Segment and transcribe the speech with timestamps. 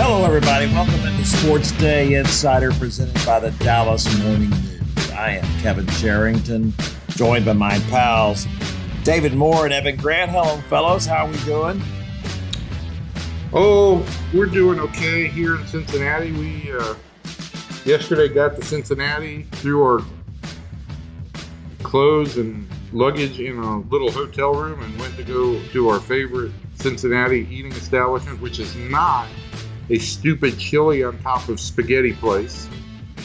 [0.00, 0.66] Hello, everybody.
[0.66, 5.10] Welcome into Sports Day Insider presented by the Dallas Morning News.
[5.10, 6.72] I am Kevin Sherrington,
[7.08, 8.46] joined by my pals
[9.02, 10.30] David Moore and Evan Grant.
[10.30, 11.04] Hello, fellows.
[11.04, 11.82] How are we doing?
[13.52, 16.30] Oh, we're doing okay here in Cincinnati.
[16.30, 16.94] We uh,
[17.84, 20.06] yesterday got to Cincinnati, threw our
[21.82, 26.52] clothes and luggage in a little hotel room, and went to go to our favorite
[26.76, 29.26] Cincinnati eating establishment, which is not
[29.90, 32.68] a stupid chili on top of spaghetti place.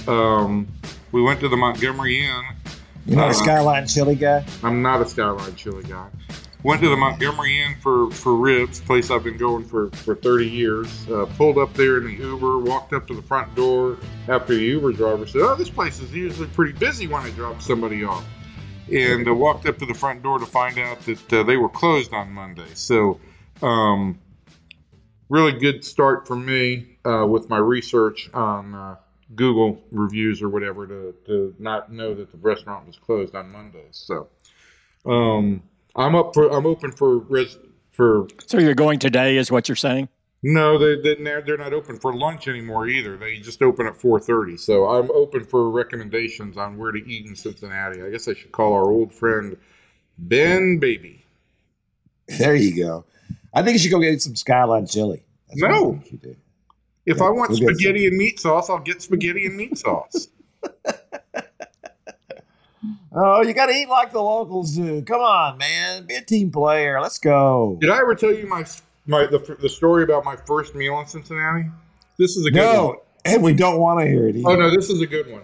[0.07, 0.67] Um,
[1.11, 2.43] we went to the Montgomery Inn.
[3.05, 4.45] You're not Uh, a Skyline Chili guy?
[4.63, 6.07] I'm not a Skyline chili guy.
[6.63, 10.47] Went to the Montgomery Inn for, for ribs, place I've been going for, for 30
[10.49, 11.05] years.
[11.09, 13.97] Uh, pulled up there in the Uber, walked up to the front door
[14.29, 17.61] after the Uber driver said, Oh, this place is usually pretty busy when I drop
[17.61, 18.23] somebody off.
[18.91, 21.69] And uh, walked up to the front door to find out that uh, they were
[21.69, 22.67] closed on Monday.
[22.73, 23.19] So,
[23.61, 24.17] um,
[25.29, 28.95] really good start for me uh, with my research on uh,
[29.35, 34.03] Google reviews or whatever to, to not know that the restaurant was closed on Mondays.
[34.05, 34.27] So,
[35.05, 35.63] um,
[35.95, 37.57] I'm up for I'm open for res,
[37.91, 40.09] for So you're going today, is what you're saying?
[40.45, 43.17] no they they they're, they're not open for lunch anymore either.
[43.17, 44.59] They just open at 4:30.
[44.59, 48.01] So I'm open for recommendations on where to eat in Cincinnati.
[48.01, 49.57] I guess I should call our old friend
[50.17, 51.25] Ben Baby.
[52.27, 53.05] There you go.
[53.53, 55.23] I think you should go get some Skyline Chili.
[55.49, 56.01] That's what I No.
[56.11, 56.35] you do.
[57.05, 60.27] If Yeah, I want we'll spaghetti and meat sauce, I'll get spaghetti and meat sauce.
[63.15, 65.01] Oh, you got to eat like the locals do.
[65.03, 66.05] Come on, man.
[66.07, 66.99] Be a team player.
[66.99, 67.77] Let's go.
[67.79, 68.65] Did I ever tell you my
[69.05, 71.65] my the, the story about my first meal in Cincinnati?
[72.17, 72.73] This is a good one.
[72.95, 74.49] No, and we don't want to hear it either.
[74.49, 75.43] Oh no, this is a good one.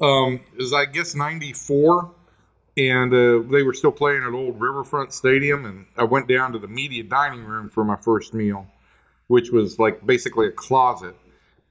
[0.00, 2.10] Um, it was I guess '94,
[2.76, 6.58] and uh, they were still playing at Old Riverfront Stadium, and I went down to
[6.58, 8.66] the media dining room for my first meal,
[9.28, 11.14] which was like basically a closet,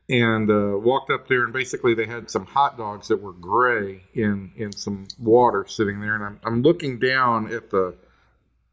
[0.09, 4.03] and uh, walked up there, and basically they had some hot dogs that were gray
[4.13, 7.95] in in some water sitting there, and I'm I'm looking down at the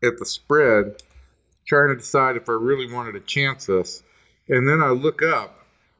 [0.02, 1.02] at the spread,
[1.66, 4.04] trying to decide if I really wanted to chance this,
[4.48, 5.56] and then I look up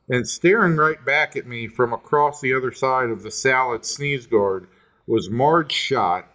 [0.09, 4.27] and staring right back at me from across the other side of the salad sneeze
[4.27, 4.69] guard
[5.11, 6.27] was Marge Schott,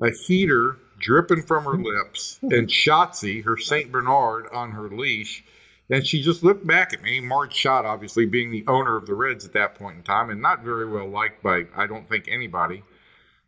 [0.00, 3.92] a heater dripping from her lips, and Schottzie, her St.
[3.92, 5.44] Bernard, on her leash.
[5.90, 9.14] And she just looked back at me, Marge Schott, obviously being the owner of the
[9.14, 12.26] Reds at that point in time, and not very well liked by, I don't think,
[12.26, 12.82] anybody,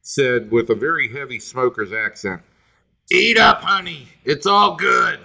[0.03, 2.43] said with a very heavy smoker's accent,
[3.11, 4.07] Eat up, honey.
[4.27, 5.19] It's all good.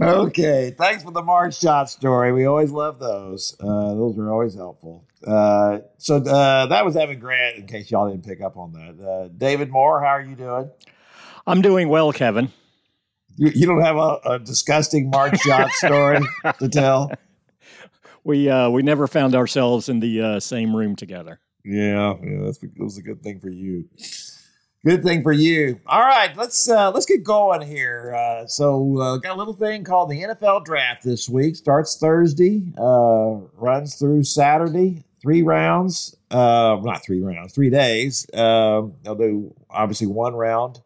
[0.00, 2.30] Okay, thanks for the Marge Schott story.
[2.32, 3.56] We always love those.
[3.58, 5.06] Uh, those are always helpful.
[5.26, 7.56] Uh, so uh, that was Evan Grant.
[7.56, 10.70] In case y'all didn't pick up on that, uh, David Moore, how are you doing?
[11.46, 12.52] I'm doing well, Kevin.
[13.36, 16.20] You, you don't have a, a disgusting Marge Schott story
[16.58, 17.10] to tell?
[18.22, 21.40] We uh, we never found ourselves in the uh, same room together.
[21.64, 23.88] Yeah, yeah, that's that was a good thing for you.
[24.86, 25.80] Good thing for you.
[25.84, 28.14] All right, let's uh, let's get going here.
[28.14, 31.56] Uh, so, uh, got a little thing called the NFL Draft this week.
[31.56, 35.02] Starts Thursday, uh, runs through Saturday.
[35.20, 38.28] Three rounds, uh, not three rounds, three days.
[38.32, 40.80] Um, they'll do obviously one round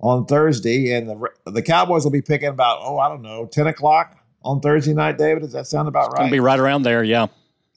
[0.00, 3.66] on Thursday, and the the Cowboys will be picking about oh I don't know ten
[3.66, 5.16] o'clock on Thursday night.
[5.16, 6.30] David, does that sound about Gonna right?
[6.30, 7.28] be right around there, yeah.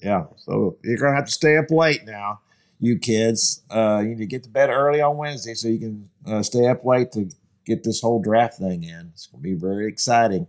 [0.02, 0.26] Yeah.
[0.40, 2.42] So you're gonna have to stay up late now,
[2.84, 3.62] you kids.
[3.70, 6.68] Uh, you need to get to bed early on Wednesday so you can uh, stay
[6.68, 7.30] up late to
[7.66, 9.12] get this whole draft thing in.
[9.14, 10.48] It's gonna be very exciting.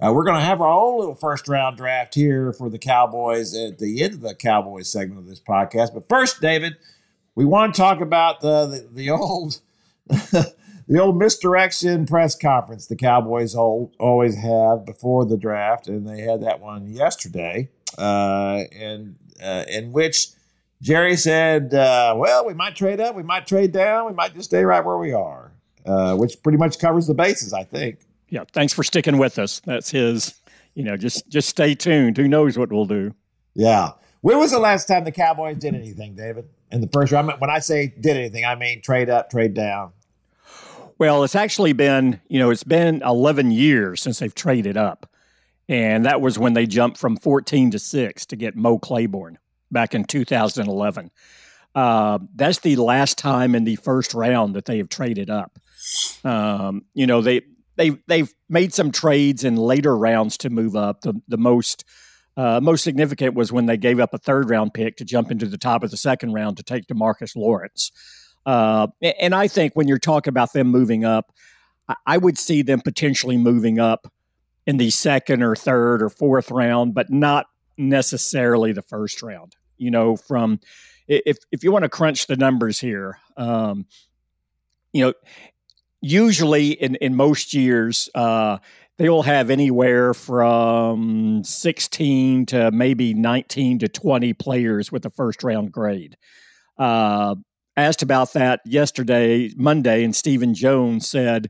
[0.00, 3.78] Uh, we're gonna have our own little first round draft here for the Cowboys at
[3.78, 5.92] the end of the Cowboys segment of this podcast.
[5.92, 6.76] But first, David,
[7.34, 9.60] we want to talk about the the, the old.
[10.88, 16.42] The old misdirection press conference the Cowboys always have before the draft, and they had
[16.42, 20.32] that one yesterday uh, and uh, in which
[20.82, 24.50] Jerry said, uh, "Well, we might trade up, we might trade down, we might just
[24.50, 25.52] stay right where we are,"
[25.86, 28.00] uh, which pretty much covers the bases, I think.
[28.28, 28.44] Yeah.
[28.52, 29.60] Thanks for sticking with us.
[29.64, 30.34] That's his.
[30.74, 32.16] You know, just just stay tuned.
[32.16, 33.14] Who knows what we'll do?
[33.54, 33.90] Yeah.
[34.22, 36.48] When was the last time the Cowboys did anything, David?
[36.70, 39.92] In the first round, when I say did anything, I mean trade up, trade down.
[40.98, 45.10] Well, it's actually been, you know, it's been 11 years since they've traded up.
[45.68, 49.38] And that was when they jumped from 14 to 6 to get Mo Claiborne
[49.72, 51.10] back in 2011.
[51.74, 55.58] Uh, that's the last time in the first round that they have traded up.
[56.24, 57.42] Um, you know, they
[57.76, 61.00] they they've made some trades in later rounds to move up.
[61.00, 61.84] The the most
[62.36, 65.46] uh, most significant was when they gave up a third round pick to jump into
[65.46, 67.90] the top of the second round to take Demarcus Lawrence.
[68.44, 68.88] Uh,
[69.20, 71.32] and I think when you're talking about them moving up,
[72.06, 74.10] I would see them potentially moving up
[74.66, 77.46] in the second or third or fourth round, but not
[77.76, 79.56] necessarily the first round.
[79.82, 80.60] You know, from
[81.08, 83.86] if if you want to crunch the numbers here, um,
[84.92, 85.12] you know,
[86.00, 88.58] usually in in most years, uh,
[88.98, 95.42] they will have anywhere from sixteen to maybe nineteen to twenty players with a first
[95.42, 96.16] round grade.
[96.78, 97.34] Uh,
[97.76, 101.48] asked about that yesterday, Monday, and Stephen Jones said,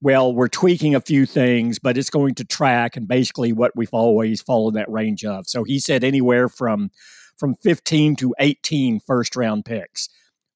[0.00, 3.92] well, we're tweaking a few things, but it's going to track and basically what we've
[3.92, 5.46] always followed that range of.
[5.46, 6.90] So he said anywhere from
[7.38, 10.08] from 15 to 18 first round picks.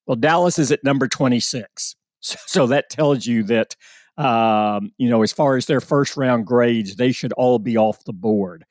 [0.06, 1.96] Well, Dallas is at number 26.
[2.24, 3.74] So, so that tells you that,
[4.16, 8.04] um, you know, as far as their first round grades, they should all be off
[8.04, 8.64] the board.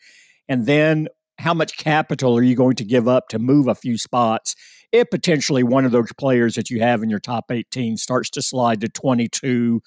[0.47, 3.97] And then how much capital are you going to give up to move a few
[3.97, 4.55] spots
[4.91, 8.41] if potentially one of those players that you have in your top 18 starts to
[8.41, 9.81] slide to 22,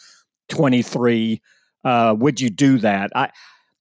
[0.48, 1.42] 23?
[1.84, 3.10] Uh, would you do that?
[3.14, 3.30] I,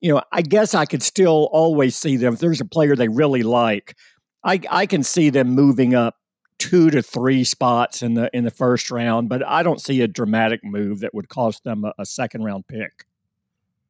[0.04, 3.08] you know, I guess I could still always see them if there's a player they
[3.08, 3.96] really like.
[4.44, 6.18] I, I can see them moving up
[6.58, 10.08] two to three spots in the in the first round, but I don't see a
[10.08, 13.06] dramatic move that would cost them a, a second round pick.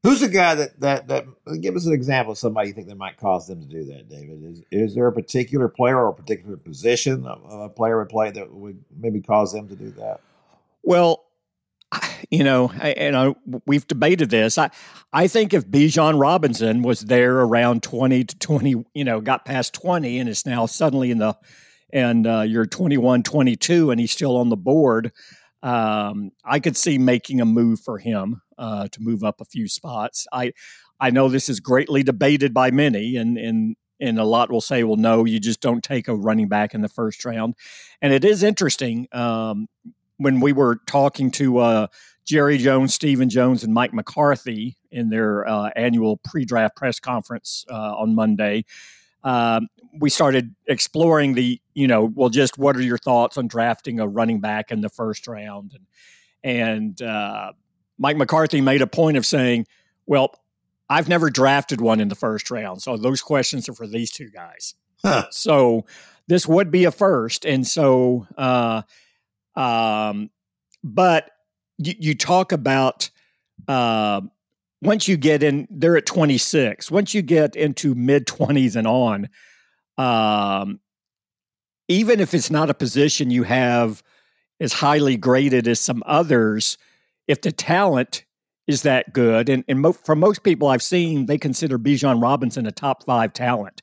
[0.03, 1.25] Who's the guy that, that that
[1.61, 4.09] give us an example of somebody you think that might cause them to do that,
[4.09, 4.44] David?
[4.44, 8.31] Is is there a particular player or a particular position of a player would play
[8.31, 10.19] that would maybe cause them to do that?
[10.83, 11.23] Well,
[12.29, 13.35] you know, and I,
[13.65, 14.57] we've debated this.
[14.57, 14.69] I
[15.11, 19.73] I think if Bijan Robinson was there around twenty to twenty, you know, got past
[19.73, 21.37] twenty and is now suddenly in the
[21.93, 25.11] and uh, you're 21, 22, and he's still on the board.
[25.61, 29.69] Um, I could see making a move for him uh, to move up a few
[29.69, 30.27] spots.
[30.33, 30.53] I
[30.99, 34.83] I know this is greatly debated by many, and and and a lot will say,
[34.83, 37.55] well, no, you just don't take a running back in the first round.
[38.01, 39.67] And it is interesting um,
[40.17, 41.87] when we were talking to uh,
[42.25, 47.95] Jerry Jones, Stephen Jones, and Mike McCarthy in their uh, annual pre-draft press conference uh,
[47.95, 48.65] on Monday.
[49.23, 49.67] Um,
[49.99, 54.07] we started exploring the, you know, well, just what are your thoughts on drafting a
[54.07, 55.73] running back in the first round?
[55.73, 55.85] And
[56.43, 57.53] and uh,
[57.97, 59.65] Mike McCarthy made a point of saying,
[60.05, 60.33] well,
[60.89, 62.81] I've never drafted one in the first round.
[62.81, 64.75] So those questions are for these two guys.
[65.01, 65.25] Huh.
[65.31, 65.85] So
[66.27, 67.45] this would be a first.
[67.45, 68.81] And so, uh,
[69.55, 70.29] um,
[70.83, 71.31] but
[71.77, 73.09] you, you talk about
[73.67, 74.21] uh,
[74.81, 76.91] once you get in, they're at 26.
[76.91, 79.29] Once you get into mid 20s and on,
[79.97, 80.79] um,
[81.87, 84.03] even if it's not a position you have
[84.59, 86.77] as highly graded as some others,
[87.27, 88.25] if the talent
[88.67, 92.65] is that good, and, and mo- from most people I've seen, they consider Bijan Robinson
[92.65, 93.81] a top five talent.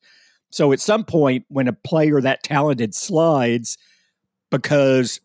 [0.51, 3.77] So at some point, when a player that talented slides
[4.51, 5.21] because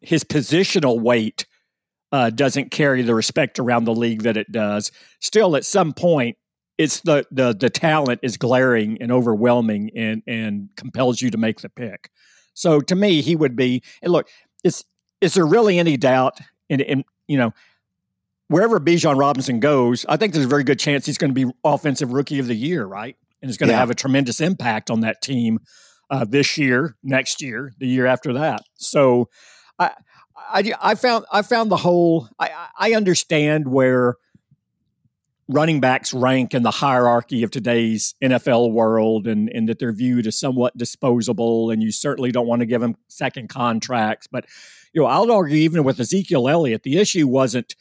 [0.00, 1.46] his positional weight
[2.12, 6.36] uh, doesn't carry the respect around the league that it does, still at some point,
[6.78, 11.60] it's the the the talent is glaring and overwhelming and and compels you to make
[11.60, 12.10] the pick.
[12.54, 13.82] So to me, he would be.
[14.02, 14.28] And look,
[14.64, 14.84] is
[15.20, 16.38] is there really any doubt?
[16.68, 17.52] In, in you know,
[18.48, 21.52] wherever Bijan Robinson goes, I think there's a very good chance he's going to be
[21.64, 23.16] offensive rookie of the year, right?
[23.42, 25.60] And is going to have a tremendous impact on that team
[26.10, 28.62] uh, this year, next year, the year after that.
[28.74, 29.28] So,
[29.78, 29.92] I
[30.48, 34.16] I, I found I found the whole I, I understand where
[35.50, 40.26] running backs rank in the hierarchy of today's NFL world and, and that they're viewed
[40.28, 44.28] as somewhat disposable and you certainly don't want to give them second contracts.
[44.28, 44.46] But,
[44.92, 47.74] you know, I'll argue even with Ezekiel Elliott, the issue wasn't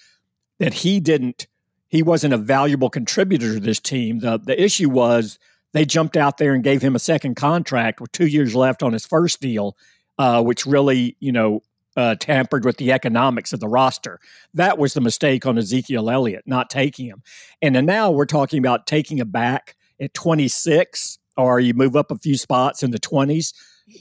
[0.58, 1.46] that he didn't,
[1.88, 4.20] he wasn't a valuable contributor to this team.
[4.20, 5.38] The, the issue was
[5.74, 8.94] they jumped out there and gave him a second contract with two years left on
[8.94, 9.78] his first deal,
[10.18, 11.62] uh, which really, you know,
[12.00, 14.22] uh, tampered with the economics of the roster.
[14.53, 17.24] That was the mistake on Ezekiel Elliott, not taking him.
[17.62, 22.10] And then now we're talking about taking a back at 26, or you move up
[22.10, 23.53] a few spots in the 20s.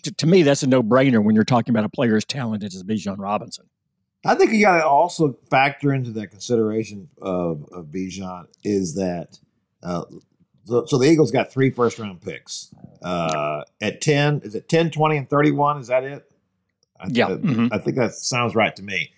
[0.05, 2.73] To, to me, that's a no brainer when you're talking about a player as talented
[2.73, 3.67] as Bijan Robinson.
[4.25, 9.40] I think you got to also factor into that consideration of, of Bijan is that
[9.83, 10.05] uh,
[10.67, 12.73] so, so the Eagles got three first round picks.
[13.02, 15.81] Uh, at 10, is it 10, 20, and 31?
[15.81, 16.27] Is that it?
[17.00, 17.69] I, Yeah, I, mhm.
[17.73, 19.12] I think that sounds right to me.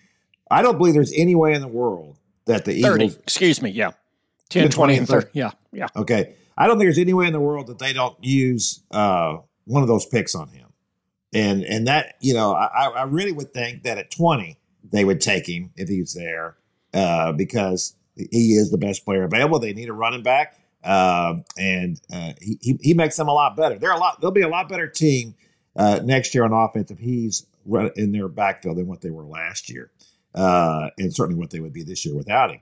[0.49, 3.05] I don't believe there's any way in the world that the 30.
[3.05, 3.69] Eagles, Excuse me.
[3.69, 3.91] Yeah.
[4.49, 5.27] 10, 20, and 30.
[5.33, 5.51] Yeah.
[5.71, 5.87] Yeah.
[5.95, 9.37] okay, I don't think there's any way in the world that they don't use uh,
[9.63, 10.67] one of those picks on him.
[11.33, 14.57] And and that, you know, I, I really would think that at 20,
[14.91, 16.57] they would take him if he's there
[16.93, 19.57] uh, because he is the best player available.
[19.59, 20.57] They need a running back.
[20.83, 23.77] Um, and uh, he, he he makes them a lot better.
[23.77, 24.19] They're a lot.
[24.19, 25.35] They'll be a lot better team
[25.77, 29.23] uh, next year on offense if he's run in their backfield than what they were
[29.25, 29.91] last year,
[30.35, 32.59] uh, and certainly what they would be this year without him.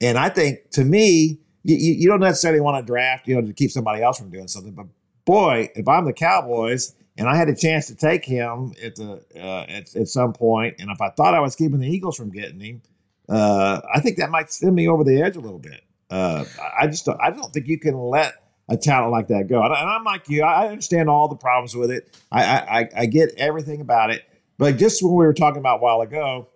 [0.00, 3.52] And I think to me, you, you don't necessarily want to draft, you know, to
[3.52, 4.72] keep somebody else from doing something.
[4.72, 4.86] But
[5.24, 9.24] boy, if I'm the Cowboys and I had a chance to take him at the
[9.36, 12.30] uh, at, at some point, and if I thought I was keeping the Eagles from
[12.30, 12.82] getting him,
[13.28, 15.82] uh, I think that might send me over the edge a little bit.
[16.10, 16.44] Uh,
[16.78, 18.34] I just don't, I don't think you can let
[18.68, 19.62] a talent like that go.
[19.62, 22.14] And I'm like you, I understand all the problems with it.
[22.30, 24.22] I I- I get everything about it.
[24.58, 26.48] But just when we were talking about a while ago,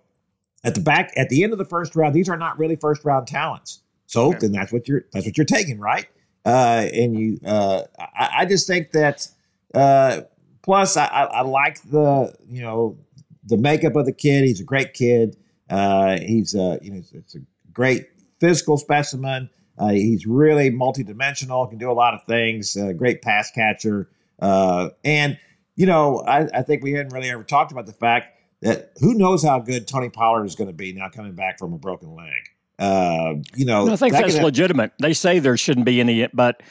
[0.64, 3.05] at the back at the end of the first round, these are not really first
[3.05, 3.81] round talents.
[4.07, 4.38] So Okay.
[4.40, 6.07] then that's what you're that's what you're taking, right?
[6.47, 9.28] Uh, and you, uh, I, I just think that.
[9.75, 10.23] Uh,
[10.62, 12.97] plus, I, I, I like the you know
[13.45, 14.45] the makeup of the kid.
[14.45, 15.37] He's a great kid.
[15.69, 17.40] Uh, he's a, you know it's, it's a
[17.73, 18.07] great
[18.40, 19.50] physical specimen.
[19.76, 21.69] Uh, he's really multidimensional.
[21.69, 22.76] Can do a lot of things.
[22.76, 24.09] Uh, great pass catcher.
[24.40, 25.38] Uh, and
[25.79, 29.15] you know, I, I think we hadn't really ever talked about the fact that who
[29.15, 32.15] knows how good Tony Pollard is going to be now coming back from a broken
[32.17, 32.33] leg.
[32.81, 34.93] Uh, you know, No, I think that that's legitimate.
[35.01, 36.63] They say there shouldn't be any, but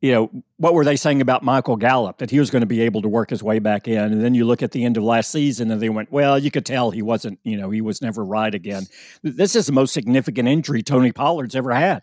[0.00, 2.80] you know what were they saying about Michael Gallup that he was going to be
[2.82, 5.02] able to work his way back in, and then you look at the end of
[5.02, 8.00] last season and they went, well, you could tell he wasn't, you know, he was
[8.02, 8.84] never right again.
[9.22, 12.02] This is the most significant injury Tony Pollard's ever had,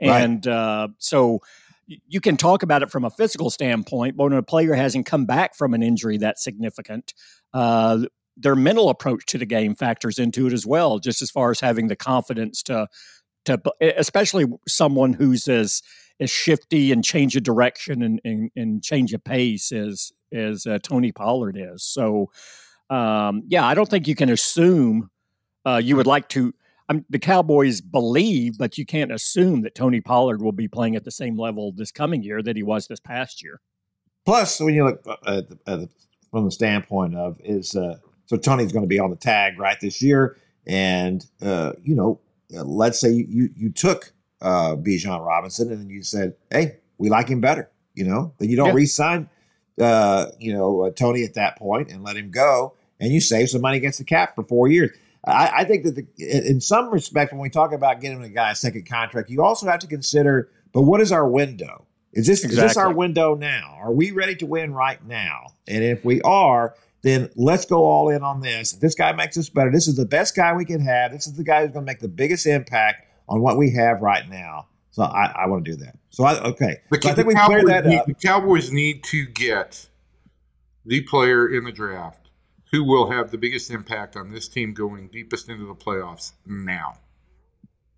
[0.00, 0.22] Right.
[0.22, 1.40] and uh, so
[1.86, 5.24] you can talk about it from a physical standpoint, but when a player hasn't come
[5.24, 7.14] back from an injury that significant,
[7.54, 8.00] uh,
[8.36, 11.60] their mental approach to the game factors into it as well, just as far as
[11.60, 12.88] having the confidence to
[13.46, 15.82] to especially someone who's as
[16.18, 20.78] as shifty and change of direction and, and, and change of pace as as uh,
[20.82, 21.84] Tony Pollard is.
[21.84, 22.30] So
[22.90, 25.10] um, yeah, I don't think you can assume
[25.64, 26.52] uh, you would like to.
[26.88, 31.04] Um, the Cowboys believe, but you can't assume that Tony Pollard will be playing at
[31.04, 33.60] the same level this coming year that he was this past year.
[34.24, 35.88] Plus, when you look at the, at the,
[36.30, 39.78] from the standpoint of is uh, so Tony's going to be on the tag right
[39.80, 42.20] this year, and uh, you know,
[42.56, 46.76] uh, let's say you you, you took uh, Bijan Robinson and then you said, hey,
[46.98, 48.74] we like him better, you know, then you don't Yeah.
[48.74, 49.28] re-sign,
[49.80, 53.48] uh, you know, uh, Tony at that point and let him go, and you save
[53.50, 54.90] some money against the cap for four years.
[55.26, 58.52] I, I think that the, in some respect, when we talk about getting a guy
[58.52, 61.86] a second contract, you also have to consider, but what is our window?
[62.12, 63.76] Is this is this our window now?
[63.78, 65.48] Are we ready to win right now?
[65.68, 68.72] And if we are, then let's go all in on this.
[68.72, 71.12] If this guy makes us better, this is the best guy we can have.
[71.12, 74.00] This is the guy who's going to make the biggest impact on what we have
[74.00, 74.66] right now.
[74.92, 75.98] So I, I want to do that.
[76.08, 76.78] So I okay.
[76.90, 78.06] The, So I think we cleared that need, up.
[78.06, 79.86] the Cowboys need to get
[80.86, 82.25] the player in the draft
[82.72, 86.98] who will have the biggest impact on this team going deepest into the playoffs now.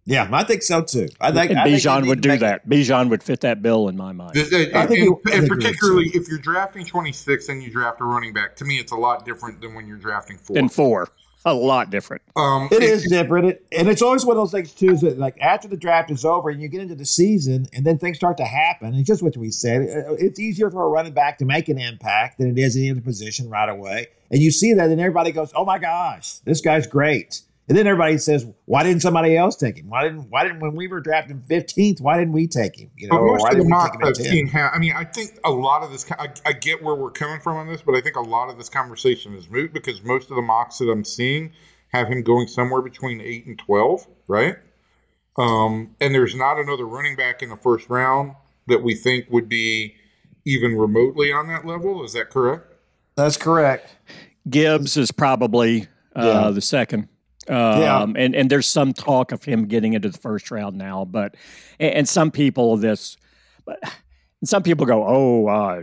[0.05, 1.09] Yeah, I think so too.
[1.21, 2.67] I think And I Bijan would do make- that.
[2.67, 4.33] Bijan would fit that bill in my mind.
[4.35, 7.63] The- the- I think you- I and think you're particularly if you're drafting 26 and
[7.63, 10.39] you draft a running back, to me, it's a lot different than when you're drafting
[10.39, 10.57] four.
[10.57, 11.09] And four,
[11.45, 12.23] a lot different.
[12.37, 14.91] um, It is different, it, and it's always one of those things too.
[14.93, 17.85] Is that like after the draft is over and you get into the season, and
[17.85, 18.95] then things start to happen.
[18.95, 19.83] It's just what we said.
[19.83, 22.91] Uh, It's easier for a running back to make an impact than it is any
[22.91, 24.09] other position right away.
[24.31, 27.87] And you see that, and everybody goes, "Oh my gosh, this guy's great." And then
[27.87, 29.91] everybody says, "Why didn't somebody else take him?
[29.91, 30.31] Why didn't?
[30.31, 32.01] Why didn't when we were drafting fifteenth?
[32.01, 32.91] Why didn't we take him?
[32.97, 34.71] You know, But most why of the didn't we take him at I've seen have.
[34.75, 36.11] I mean, I think a lot of this.
[36.13, 38.57] I, I get where we're coming from on this, but I think a lot of
[38.57, 41.53] this conversation is moot because most of the mocks that I'm seeing
[41.89, 44.57] have him going somewhere between eight and twelve, right?
[45.37, 48.33] Um, and there's not another running back in the first round
[48.67, 49.95] that we think would be
[50.47, 52.03] even remotely on that level.
[52.03, 52.65] Is that correct?
[53.15, 53.95] That's correct.
[54.49, 55.83] Gibbs is probably
[56.17, 56.51] uh, Yeah.
[56.51, 57.09] the second.
[57.49, 58.03] Um, Yeah.
[58.17, 61.35] and, and there's some talk of him getting into the first round now, but
[61.81, 63.17] and, and some people this,
[63.65, 63.79] but
[64.45, 65.83] some people go, oh, uh,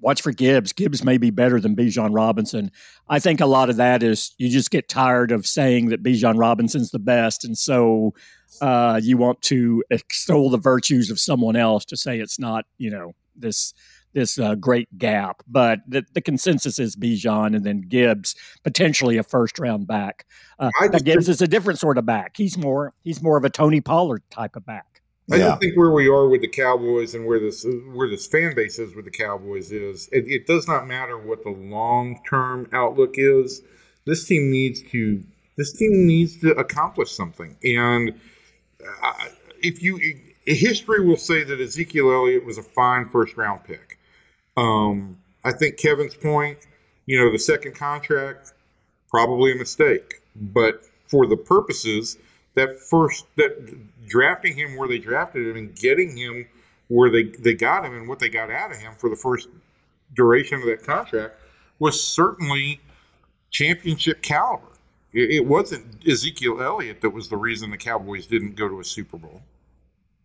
[0.00, 0.72] watch for Gibbs.
[0.72, 2.70] Gibbs may be better than Bijan Robinson.
[3.08, 6.38] I think a lot of that is you just get tired of saying that Bijan
[6.38, 8.14] Robinson's the best, and so
[8.60, 12.90] uh, you want to extol the virtues of someone else to say it's not, you
[12.90, 13.74] know, this
[14.12, 15.42] this uh, great gap.
[15.46, 20.26] But the, the consensus is Bijan and then Gibbs, potentially a first round back.
[20.58, 22.36] Uh, just Gibbs is a different sort of back.
[22.36, 24.86] He's more he's more of a Tony Pollard type of back.
[25.32, 25.44] I Yeah.
[25.48, 28.78] don't think where we are with the Cowboys and where this where this fan base
[28.78, 33.14] is with the Cowboys is it, it does not matter what the long term outlook
[33.14, 33.62] is.
[34.06, 35.22] This team needs to
[35.56, 38.18] this team needs to accomplish something, and
[39.02, 39.12] uh,
[39.62, 40.00] if you
[40.46, 43.89] history will say that Ezekiel Elliott was a fine first round pick.
[44.60, 46.58] Um, I think Kevin's point,
[47.06, 48.52] you know, the second contract
[49.08, 52.18] probably a mistake, but for the purposes
[52.54, 56.46] that first that drafting him where they drafted him and getting him
[56.88, 59.48] where they they got him and what they got out of him for the first
[60.14, 61.36] duration of that contract
[61.78, 62.80] was certainly
[63.50, 64.66] championship caliber.
[65.12, 68.84] It, it wasn't Ezekiel Elliott that was the reason the Cowboys didn't go to a
[68.84, 69.40] Super Bowl.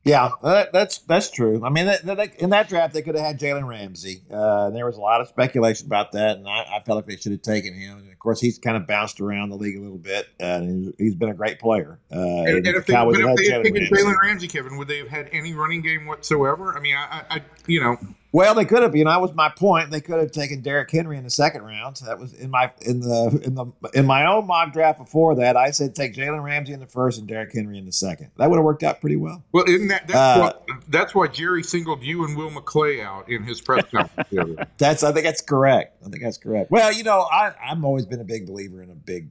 [0.06, 1.66] Yeah, that, that's that's true.
[1.66, 4.22] I mean, that, that, in that draft, they could have had Jalen Ramsey.
[4.32, 7.16] Uh, there was a lot of speculation about that, and I, I felt like they
[7.16, 7.98] should have taken him.
[7.98, 10.86] And of course, he's kind of bounced around the league a little bit, uh, and
[10.86, 11.98] he's, he's been a great player.
[12.12, 13.96] Uh, And, and if they, had if they had Jalen taken Ramsey.
[13.96, 16.78] Jalen Ramsey, Kevin, would they have had any running game whatsoever?
[16.78, 17.98] I mean, I, I you know,
[18.36, 18.94] Well, they could have.
[18.94, 19.92] You know, that was my point.
[19.92, 21.96] They could have taken Derrick Henry in the second round.
[22.06, 25.56] That was in my in the in the in my own mock draft before that.
[25.56, 28.32] I said take Jalen Ramsey in the first and Derrick Henry in the second.
[28.36, 29.42] That would have worked out pretty well.
[29.54, 33.30] well, isn't that that's, Uh, what, that's why Jerry singled you and Will McClay out
[33.30, 34.64] in his press conference the other day.
[34.80, 36.04] That's I think that's correct.
[36.06, 36.72] I think that's correct.
[36.72, 39.30] Well, you know, I I've always been a big believer in a big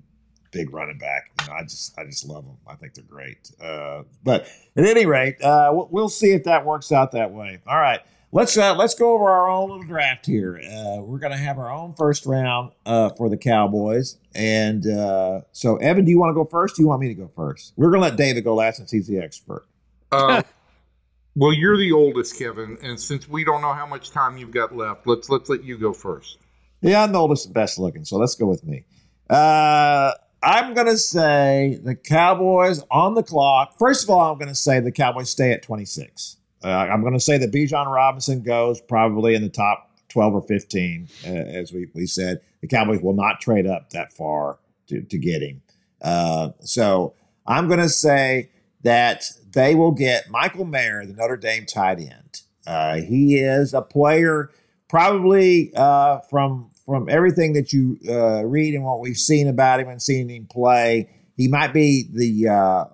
[0.50, 1.30] big running back.
[1.42, 2.56] You know, I just I just love them.
[2.66, 3.50] I think they're great.
[3.60, 7.58] Uh, but at any rate, uh, we'll, we'll see if that works out that way.
[7.66, 8.00] All right.
[8.34, 10.56] Let's uh, let's go over our own little draft here.
[10.58, 15.42] Uh, we're going to have our own first round uh, for the Cowboys, and uh,
[15.52, 16.74] so Evan, do you want to go first?
[16.74, 17.74] Do you want me to go first?
[17.76, 19.68] We're going to let David go last since he's the expert.
[20.10, 20.42] Uh,
[21.36, 24.74] well, you're the oldest, Kevin, and since we don't know how much time you've got
[24.74, 26.38] left, let's let's let you go first.
[26.80, 28.84] Yeah, I'm the oldest and best looking, so let's go with me.
[29.30, 30.10] Uh,
[30.42, 33.78] I'm going to say the Cowboys on the clock.
[33.78, 36.38] First of all, I'm going to say the Cowboys stay at 26.
[36.64, 40.42] Uh, I'm going to say that Bijan Robinson goes probably in the top 12 or
[40.42, 42.40] 15, uh, as we, we said.
[42.62, 45.60] The Cowboys will not trade up that far to, to get him.
[46.00, 47.14] Uh, so
[47.46, 48.48] I'm going to say
[48.82, 52.42] that they will get Michael Mayer, the Notre Dame tight end.
[52.66, 54.50] Uh, he is a player
[54.88, 59.88] probably uh, from from everything that you uh, read and what we've seen about him
[59.88, 61.08] and seen him play.
[61.36, 62.86] He might be the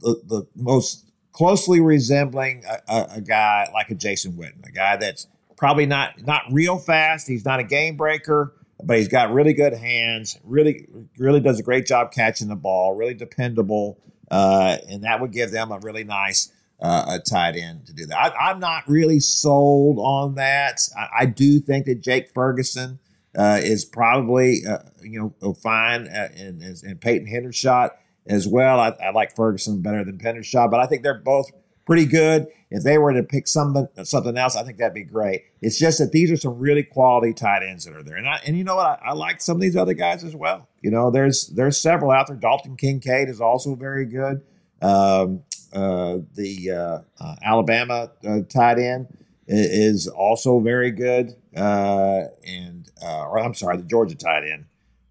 [0.00, 1.07] the, the most
[1.38, 6.20] closely resembling a, a, a guy like a Jason Witten, a guy that's probably not
[6.26, 7.28] not real fast.
[7.28, 10.36] He's not a game breaker, but he's got really good hands.
[10.42, 12.94] Really, really does a great job catching the ball.
[12.94, 14.00] Really dependable,
[14.32, 18.06] uh, and that would give them a really nice uh, a tight end to do
[18.06, 18.18] that.
[18.18, 20.80] I, I'm not really sold on that.
[20.98, 22.98] I, I do think that Jake Ferguson
[23.38, 27.90] uh, is probably uh, you know fine, uh, and, and Peyton Hendershot
[28.28, 28.78] as well.
[28.78, 31.50] I, I like Ferguson better than Hendershot, but I think they're both
[31.86, 32.46] pretty good.
[32.70, 35.44] If they were to pick something something else, I think that'd be great.
[35.62, 38.40] It's just that these are some really quality tight ends that are there, and I
[38.46, 40.68] and you know what, I, I like some of these other guys as well.
[40.82, 42.36] You know, there's there's several out there.
[42.36, 44.42] Dalton Kincaid is also very good.
[44.82, 49.08] Um, uh, the uh, uh, Alabama uh, tight end
[49.46, 54.66] is also very good, uh, and uh, or I'm sorry, the Georgia tight end,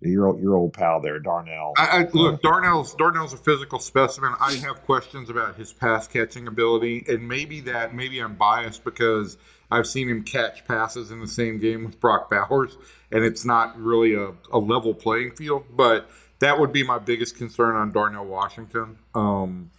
[0.10, 1.74] your old, your old pal there, Darnell.
[1.78, 4.34] I, I, look, Darnell's Darnell's a physical specimen.
[4.40, 9.38] I have questions about his pass catching ability, and maybe that maybe I'm biased because
[9.70, 12.78] I've seen him catch passes in the same game with Brock Bowers,
[13.12, 15.66] and it's not really a, a level playing field.
[15.72, 18.98] But that would be my biggest concern on Darnell Washington.
[19.14, 19.72] Um,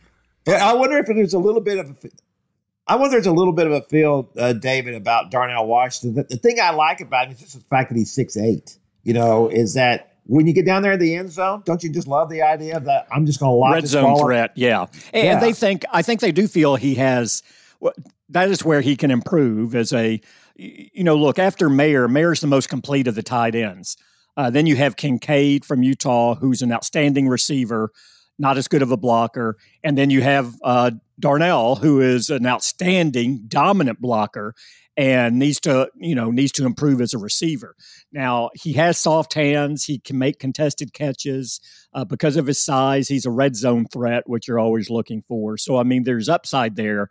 [0.47, 1.91] I wonder if there's a little bit of.
[1.91, 2.09] A,
[2.87, 6.15] I wonder if there's a little bit of a feel, uh, David, about Darnell Washington.
[6.15, 8.79] The, the thing I like about him is just the fact that he's six eight.
[9.03, 11.91] You know, is that when you get down there in the end zone, don't you
[11.91, 14.21] just love the idea of that I'm just going to lock red this zone ball
[14.21, 14.27] up?
[14.27, 14.53] threat.
[14.55, 14.87] Yeah.
[15.13, 15.41] and Yeah.
[15.41, 17.43] they think I think they do feel he has.
[17.81, 17.93] well,
[18.29, 20.21] That is where he can improve as a.
[20.61, 22.09] You know, look after Mayer.
[22.09, 23.97] Mayer's the most complete of the tight ends.
[24.37, 27.93] Uh, then you have Kincaid from Utah, who's an outstanding receiver,
[28.41, 32.45] not as good of a blocker, and then you have uh, Darnell, who is an
[32.45, 34.55] outstanding, dominant blocker,
[34.99, 37.75] and needs to you know needs to improve as a receiver.
[38.13, 39.85] Now he has soft hands.
[39.85, 41.61] He can make contested catches
[41.95, 43.09] uh, because of his size.
[43.09, 45.57] He's a red zone threat, which you're always looking for.
[45.57, 47.09] So I mean, there's upside there.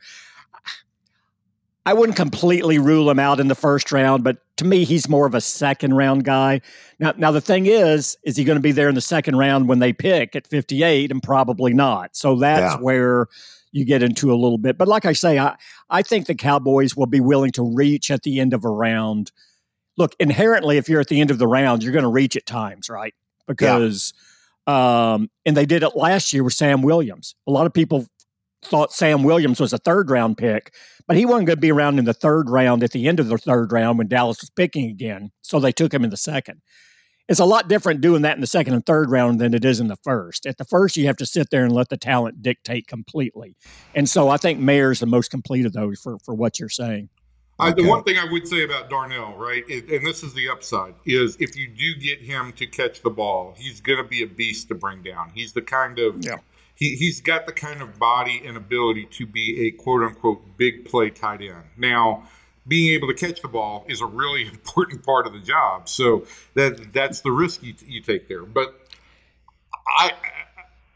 [1.86, 5.26] I wouldn't completely rule him out in the first round, but to me, he's more
[5.26, 6.60] of a second round guy.
[7.00, 9.70] Now, now the thing is, is he going to be there in the second round
[9.70, 11.12] when they pick at 58?
[11.12, 12.14] And probably not.
[12.18, 12.82] So that's Yeah.
[12.82, 13.28] where
[13.78, 14.78] you get into a little bit.
[14.78, 15.56] But like I say, I,
[15.90, 19.32] I think the Cowboys will be willing to reach at the end of a round.
[19.98, 22.46] Look, inherently, if you're at the end of the round, you're going to reach at
[22.46, 23.14] times, right?
[23.48, 24.14] Because,
[24.66, 27.36] um, and they did it last year with Sam Williams.
[27.48, 28.08] A lot of people
[28.64, 30.74] thought Sam Williams was a third round pick,
[31.08, 33.28] but he wasn't going to be around in the third round at the end of
[33.28, 35.32] the third round when Dallas was picking again.
[35.42, 36.62] So they took him in the second.
[37.28, 39.80] It's a lot different doing that in the second and third round than it is
[39.80, 40.46] in the first.
[40.46, 43.56] At the first, you have to sit there and let the talent dictate completely.
[43.94, 47.10] And so I think Mayer's the most complete of those for, for what you're saying.
[47.60, 50.48] I, the one thing I would say about Darnell, right, it, and this is the
[50.48, 54.22] upside, is if you do get him to catch the ball, he's going to be
[54.22, 55.32] a beast to bring down.
[55.34, 56.38] He's the kind of yeah.
[56.76, 60.86] he, he's got the kind of body and ability to be a quote unquote big
[60.86, 61.64] play tight end.
[61.78, 62.28] Now,
[62.68, 65.90] being able to catch the ball is a really important part of the job.
[65.90, 68.44] So that that's the risk you, you take there.
[68.44, 68.80] But
[69.88, 70.12] I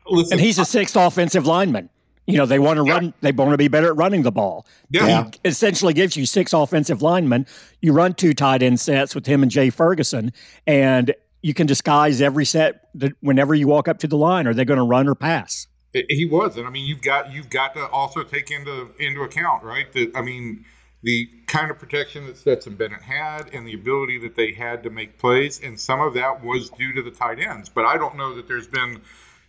[0.10, 1.90] listen, and he's a sixth offensive lineman.
[2.28, 4.66] You know, they want to run, they want to be better at running the ball.
[4.90, 5.26] Yeah.
[5.26, 7.48] He essentially gives you six offensive linemen.
[7.82, 10.32] You run two tight end sets with him and Jay Ferguson,
[10.68, 14.48] and you can disguise every set that whenever you walk up to the line.
[14.48, 15.68] Are they going to run or pass?
[15.94, 19.64] He was, and I mean, you've got you've got to also take into into account,
[19.64, 19.92] right?
[19.92, 20.64] That I mean,
[21.04, 24.90] the kind of protection that Stetson Bennett had, and the ability that they had to
[24.90, 27.70] make plays, and some of that was due to the tight ends.
[27.70, 29.02] But I don't know that there's been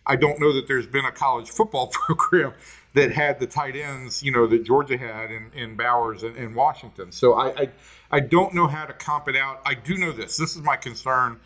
[0.05, 2.53] I don't know that there's been a college football program
[2.93, 6.53] that had the tight ends, you know, that Georgia had in, in Bowers and in
[6.53, 7.11] Washington.
[7.11, 7.69] So I, I,
[8.11, 9.61] I don't know how to comp it out.
[9.65, 10.37] I do know this.
[10.37, 11.39] This is my concern.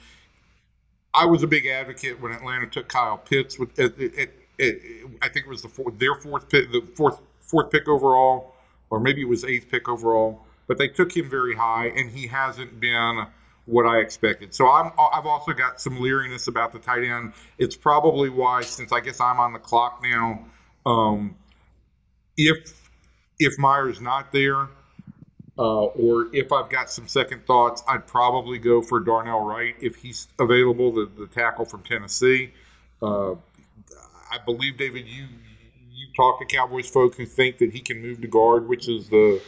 [1.13, 3.57] I was a big advocate when Atlanta took Kyle Pitts.
[3.57, 4.81] With it, it, it,
[5.21, 8.55] I think it was the fourth, their fourth pick, the fourth fourth pick overall,
[8.89, 10.45] or maybe it was eighth pick overall.
[10.67, 13.27] But they took him very high, and he hasn't been
[13.65, 14.53] what I expected.
[14.55, 17.33] So I'm I've also got some leeriness about the tight end.
[17.57, 20.45] It's probably why since I guess I'm on the clock now.
[20.85, 21.35] Um,
[22.37, 22.89] if
[23.39, 24.67] if Mayer's not there,
[25.59, 29.95] uh, or if I've got some second thoughts, I'd probably go for Darnell Wright if
[29.95, 32.53] he's available, the, the tackle from Tennessee.
[33.01, 33.33] Uh,
[34.31, 35.46] I believe David, you you
[36.17, 39.41] talk to Cowboys folks who think that he can move to guard, which is the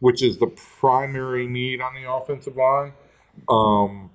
[0.00, 0.48] which is the
[0.80, 2.92] primary need on the offensive line.
[3.48, 4.10] Um,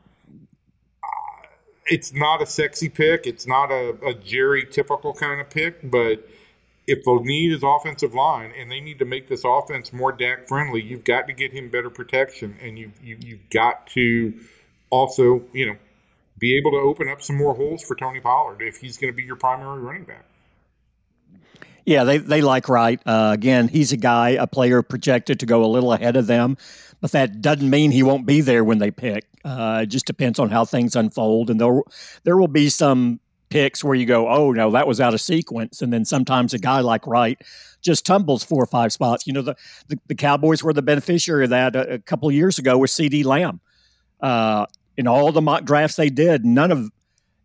[1.87, 3.25] it's not a sexy pick.
[3.25, 6.27] It's not a, a Jerry typical kind of pick, but
[6.87, 10.47] if the need is offensive line and they need to make this offense more Dak
[10.47, 14.33] friendly, you've got to get him better protection, and you, you you've got to
[14.89, 15.77] also you know
[16.39, 19.15] be able to open up some more holes for Tony Pollard if he's going to
[19.15, 20.25] be your primary running back.
[21.91, 23.01] Yeah, they they like Wright.
[23.05, 26.57] Uh, again, he's a guy, a player projected to go a little ahead of them
[27.01, 29.25] but that doesn't mean he won't be there when they pick.
[29.43, 31.81] Uh, it just depends on how things unfold, and there
[32.23, 35.81] there will be some picks where you go, oh no, that was out of sequence,
[35.81, 37.41] and then sometimes a guy like Wright
[37.81, 39.25] just tumbles four or five spots.
[39.25, 39.55] You know, the
[39.87, 43.25] the, the Cowboys were the beneficiary of that a, a couple years ago with CeeDee
[43.25, 43.59] Lamb.
[44.21, 46.91] Uh, in all the mock drafts they did, none of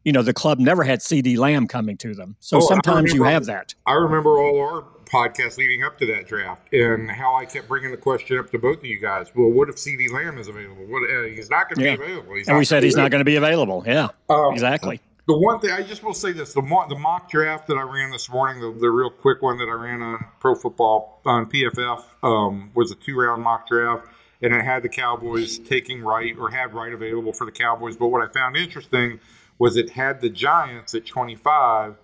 [0.06, 2.36] you know the club never had CeeDee Lamb coming to them.
[2.38, 3.74] So oh, sometimes remember, you have that.
[3.86, 7.90] I remember all our podcast leading up to that draft and how I kept bringing
[7.90, 9.32] the question up to both of you guys.
[9.34, 10.86] Well, what if CeeDee Lamb is available?
[10.86, 11.96] What uh, he's not going to yeah.
[11.96, 12.34] be available.
[12.36, 13.82] He's and we said he's not going to be available.
[13.84, 15.00] Yeah, um, exactly.
[15.26, 17.82] The one thing I just will say this: the mock, the mock draft that I
[17.82, 21.50] ran this morning, the, the real quick one that I ran on Pro Football on
[21.50, 24.06] PFF, um, was a two round mock draft,
[24.40, 27.96] and it had the Cowboys taking Wright or had Wright available for the Cowboys.
[27.96, 29.18] But what I found interesting
[29.58, 31.96] was it had the Giants at twenty five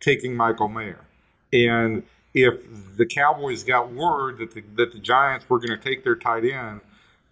[0.00, 1.04] taking Michael Mayer,
[1.52, 2.54] and if
[2.96, 6.44] the Cowboys got word that the, that the Giants were going to take their tight
[6.44, 6.80] end,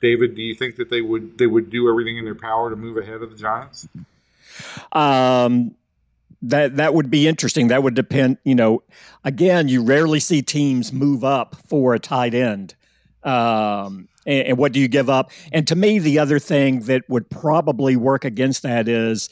[0.03, 2.77] David, do you think that they would they would do everything in their power to
[2.77, 3.89] move ahead of the Giants?
[4.93, 5.75] Um,
[6.43, 7.69] that that would be interesting.
[7.69, 8.39] That would depend.
[8.45, 8.83] You know,
[9.25, 12.75] again, you rarely see teams move up for a tight end.
[13.23, 15.31] Um, and, and what do you give up?
[15.53, 19.29] And to me, the other thing that would probably work against that is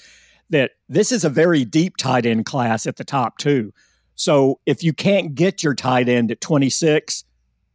[0.50, 3.72] that this is a very deep tight end class at the top too.
[4.14, 7.24] So if you can't get your tight end at 26,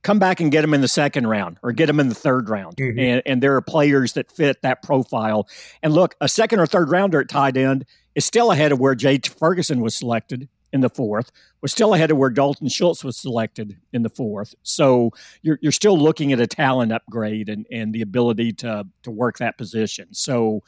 [0.03, 2.49] come back and get him in the second round or get him in the third
[2.49, 2.77] round.
[2.77, 2.99] Mm-hmm.
[2.99, 5.47] And, and there are players that fit that profile.
[5.83, 8.95] And look, a second or third rounder at tight end is still ahead of where
[8.95, 11.31] Jay Ferguson was selected in the fourth,
[11.61, 14.55] was still ahead of where Dalton Schultz was selected in the fourth.
[14.63, 19.11] So you're, you're still looking at a talent upgrade and, and the ability to, to
[19.11, 20.13] work that position.
[20.13, 20.63] So,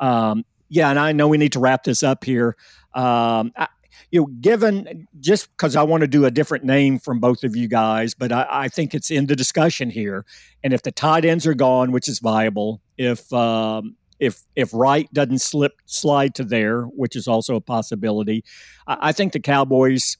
[0.00, 2.56] um, yeah, and I know we need to wrap this up here.
[2.94, 3.68] Um, I,
[4.10, 7.54] you know, given just because I want to do a different name from both of
[7.54, 10.24] you guys, but I, I, think it's in the discussion here.
[10.64, 15.12] And if the tight ends are gone, which is viable, if um, if if Wright
[15.12, 18.44] doesn't slip slide to there, which is also a possibility,
[18.86, 20.16] I, I think the Cowboys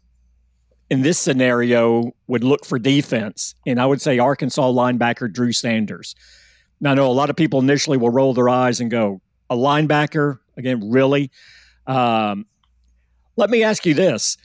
[0.90, 6.14] in this scenario would look for defense, and I would say Arkansas linebacker Drew Sanders.
[6.80, 9.56] Now, I know a lot of people initially will roll their eyes and go, "A
[9.56, 11.30] linebacker again, really?"
[11.86, 12.46] Um,
[13.36, 14.36] let me ask you this.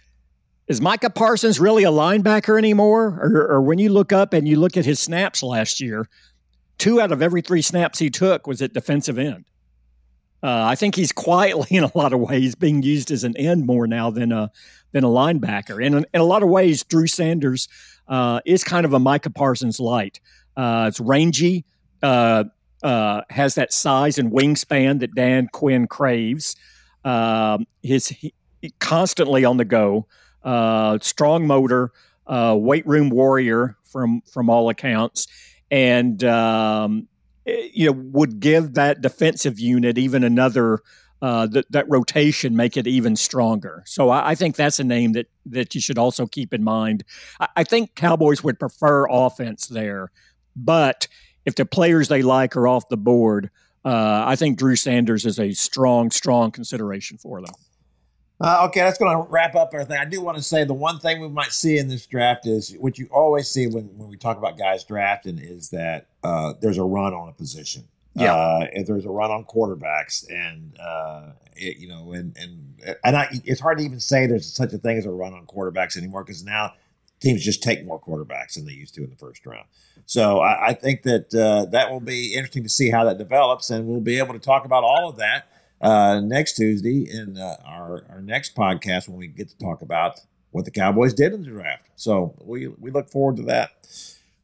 [0.67, 3.19] is Micah Parsons really a linebacker anymore?
[3.21, 6.07] Or, or when you look up and you look at his snaps last year,
[6.77, 9.45] two out of every three snaps he took was at defensive end.
[10.41, 13.65] Uh, I think he's quietly, in a lot of ways, being used as an end
[13.65, 14.51] more now than a
[14.91, 15.83] than a linebacker.
[15.83, 17.67] And in, in a lot of ways, Drew Sanders
[18.07, 20.19] uh, is kind of a Micah Parsons light.
[20.55, 21.65] Uh, it's rangy,
[22.83, 26.55] uh, has that size and wingspan that Dan Quinn craves.
[27.05, 28.33] Um, his he,
[28.79, 30.07] constantly on the go
[30.43, 31.91] uh, strong motor,
[32.27, 35.27] uh, weight room warrior from from all accounts,
[35.71, 37.07] and um,
[37.47, 40.79] eh, you know would give that defensive unit even another.
[41.21, 43.81] Uh, that, that rotation make it even stronger.
[43.85, 47.05] So I, I, think that's a name that that you should also keep in mind.
[47.39, 50.11] I, I think Cowboys would prefer offense there,
[50.53, 51.07] but
[51.45, 53.49] if the players they like are off the board,
[53.85, 57.53] uh, I think Drew Sanders is a strong, strong consideration for them.
[58.41, 59.97] Uh, okay, that's going to wrap up everything.
[59.97, 62.75] I do want to say the one thing we might see in this draft is
[62.79, 66.77] what you always see when, when we talk about guys drafting is that uh, there's
[66.77, 67.83] a run on a position.
[68.15, 72.97] Yeah, uh, if there's a run on quarterbacks, and uh, it, you know, and and
[73.03, 75.47] and I, it's hard to even say there's such a thing as a run on
[75.47, 76.73] quarterbacks anymore because now
[77.23, 79.65] teams just take more quarterbacks than they used to in the first round.
[80.05, 83.69] So I, I think that uh, that will be interesting to see how that develops,
[83.69, 85.47] and we'll be able to talk about all of that
[85.81, 90.19] uh, next Tuesday in uh, our, our next podcast when we get to talk about
[90.51, 91.89] what the Cowboys did in the draft.
[91.95, 93.71] So we, we look forward to that.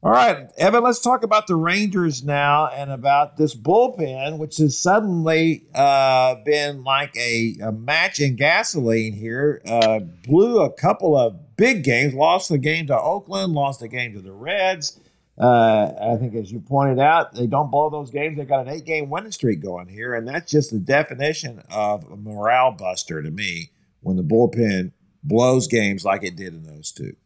[0.02, 4.78] All right, Evan, let's talk about the Rangers now and about this bullpen, which has
[4.78, 9.60] suddenly uh, been like a, a, match in gasoline here.
[9.66, 14.14] Uh, blew a couple of big games, lost the game to Oakland, lost the game
[14.14, 14.98] to the Reds.
[15.38, 18.38] Uh, I think, as you pointed out, they don't blow those games.
[18.38, 22.16] They got an eight-game winning streak going here, and that's just the definition of a
[22.16, 27.16] morale buster to me when the bullpen blows games like it did in those two.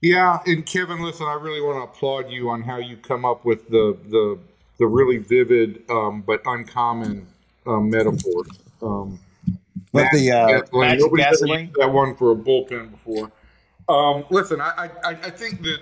[0.00, 3.44] Yeah, and Kevin, listen, I really want to applaud you on how you come up
[3.44, 4.38] with the the
[4.78, 7.26] the really vivid um, but uncommon
[7.66, 8.48] um, metaphors.
[8.80, 9.18] Um,
[9.92, 10.62] but the uh,
[11.16, 13.32] gasoline, that one for a bullpen before.
[13.88, 15.80] Um, listen, I, I I think that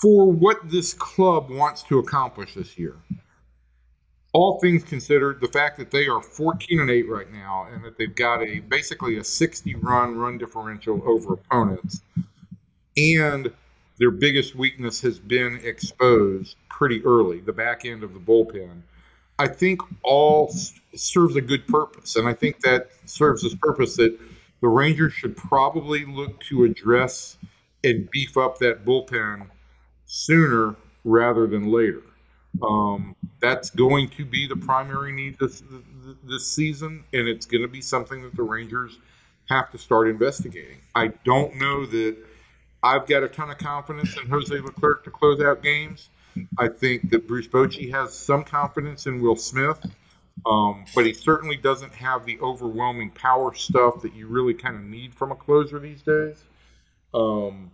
[0.00, 2.96] for what this club wants to accomplish this year.
[4.36, 7.96] All things considered, the fact that they are 14 and 8 right now and that
[7.96, 12.02] they've got a basically a 60 run run differential over opponents
[12.98, 13.50] and
[13.98, 18.82] their biggest weakness has been exposed pretty early, the back end of the bullpen.
[19.38, 20.54] I think all
[20.94, 22.16] serves a good purpose.
[22.16, 24.18] And I think that serves this purpose that
[24.60, 27.38] the Rangers should probably look to address
[27.82, 29.46] and beef up that bullpen
[30.04, 32.02] sooner rather than later.
[32.62, 35.62] Um, that's going to be the primary need this
[36.24, 38.98] this season, and it's going to be something that the Rangers
[39.48, 40.78] have to start investigating.
[40.94, 42.16] I don't know that
[42.82, 46.08] I've got a ton of confidence in Jose Leclerc to close out games.
[46.58, 49.84] I think that Bruce Bochy has some confidence in Will Smith,
[50.44, 54.82] um, but he certainly doesn't have the overwhelming power stuff that you really kind of
[54.82, 56.44] need from a closer these days.
[57.14, 57.70] Um,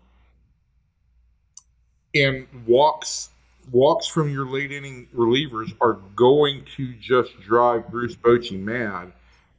[2.15, 3.31] and walks
[3.71, 9.13] walks from your late inning relievers are going to just drive Bruce Bochy mad.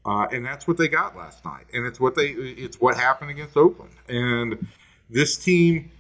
[0.06, 1.66] Uh, and that's what they got last night.
[1.74, 3.94] And it's what they it's what happened against Oakland.
[4.10, 4.68] And
[5.10, 5.92] this team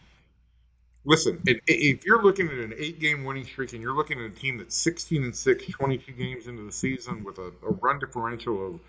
[1.06, 4.30] listen, if you're looking at an eight game winning streak and you're looking at a
[4.30, 8.68] team that's 16 and 6, 22 games into the season with a, a run differential
[8.68, 8.80] of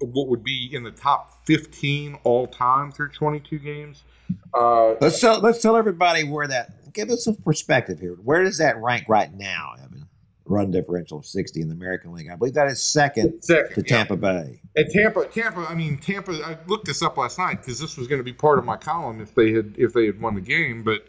[0.00, 4.04] what would be in the top 15 all time through 22 games.
[4.52, 6.72] Uh, let's tell let's tell everybody where that.
[6.92, 8.14] Give us some perspective here.
[8.14, 10.08] Where does that rank right now, Evan?
[10.44, 12.28] Run differential of 60 in the American League.
[12.32, 14.20] I believe that is second, second to Tampa yeah.
[14.20, 14.62] Bay.
[14.76, 15.66] And Tampa, Tampa.
[15.68, 16.32] I mean, Tampa.
[16.32, 18.76] I looked this up last night because this was going to be part of my
[18.76, 20.84] column if they had if they had won the game.
[20.84, 21.04] But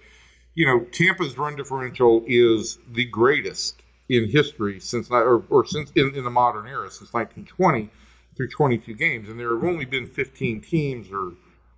[0.55, 6.13] you know, Tampa's run differential is the greatest in history since or, or since in,
[6.15, 7.89] in the modern era since 1920
[8.35, 11.33] through 22 games, and there have only been 15 teams, or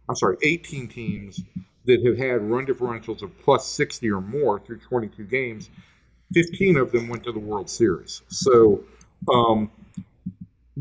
[0.08, 1.42] I'm sorry, 18 teams
[1.86, 5.70] that have had run differentials of plus 60 or more through 22 games.
[6.34, 8.22] 15 of them went to the World Series.
[8.30, 8.84] So,
[9.34, 9.70] um,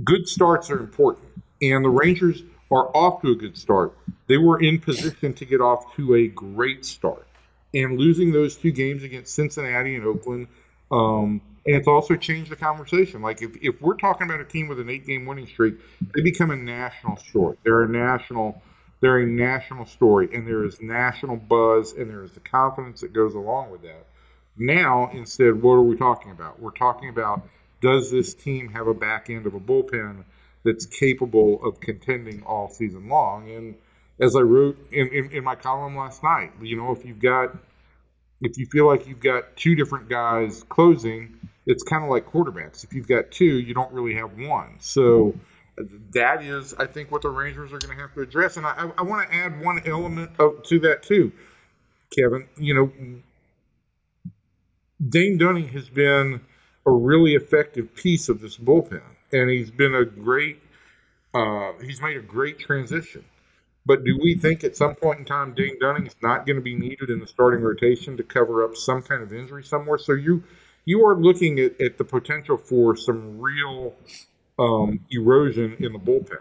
[0.04, 1.26] good starts are important,
[1.60, 3.96] and the Rangers are off to a good start.
[4.28, 7.26] They were in position to get off to a great start,
[7.74, 10.46] and losing those two games against Cincinnati and Oakland.
[10.92, 13.22] Um, and it's also changed the conversation.
[13.22, 15.74] Like if, if we're talking about a team with an eight game winning streak,
[16.14, 17.56] they become a national story.
[17.64, 18.62] They're a national
[19.00, 23.12] they're a national story and there is national buzz and there is the confidence that
[23.12, 24.06] goes along with that.
[24.56, 26.60] Now, instead, what are we talking about?
[26.60, 27.42] We're talking about
[27.80, 30.24] does this team have a back end of a bullpen
[30.64, 33.50] that's capable of contending all season long.
[33.50, 33.74] And
[34.20, 37.56] as I wrote in, in, in my column last night, you know, if you've got
[38.42, 41.36] if you feel like you've got two different guys closing,
[41.66, 42.84] it's kind of like quarterbacks.
[42.84, 44.76] If you've got two, you don't really have one.
[44.78, 45.34] So
[46.12, 48.56] that is, I think, what the Rangers are going to have to address.
[48.56, 51.32] And I, I want to add one element of, to that too,
[52.16, 52.48] Kevin.
[52.56, 54.32] You know,
[55.08, 56.40] Dane Dunning has been
[56.86, 60.62] a really effective piece of this bullpen, and he's been a great.
[61.32, 63.24] Uh, he's made a great transition.
[63.86, 66.62] But do we think at some point in time Dane Dunning is not going to
[66.62, 69.98] be needed in the starting rotation to cover up some kind of injury somewhere?
[69.98, 70.44] So you
[70.84, 73.94] you are looking at, at the potential for some real
[74.60, 76.38] um, erosion in the bullpen.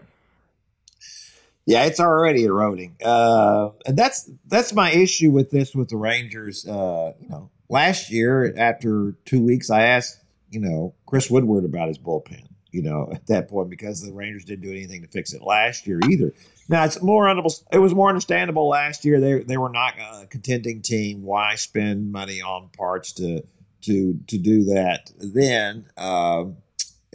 [1.66, 6.66] Yeah, it's already eroding, uh, and that's that's my issue with this with the Rangers.
[6.66, 11.88] Uh, you know, last year after two weeks, I asked you know Chris Woodward about
[11.88, 12.46] his bullpen.
[12.72, 15.86] You know, at that point because the Rangers didn't do anything to fix it last
[15.86, 16.32] year either.
[16.68, 19.20] Now it's more it was more understandable last year.
[19.20, 21.22] They they were not a contending team.
[21.22, 23.42] Why spend money on parts to
[23.82, 25.86] to to do that then?
[25.96, 26.56] Um,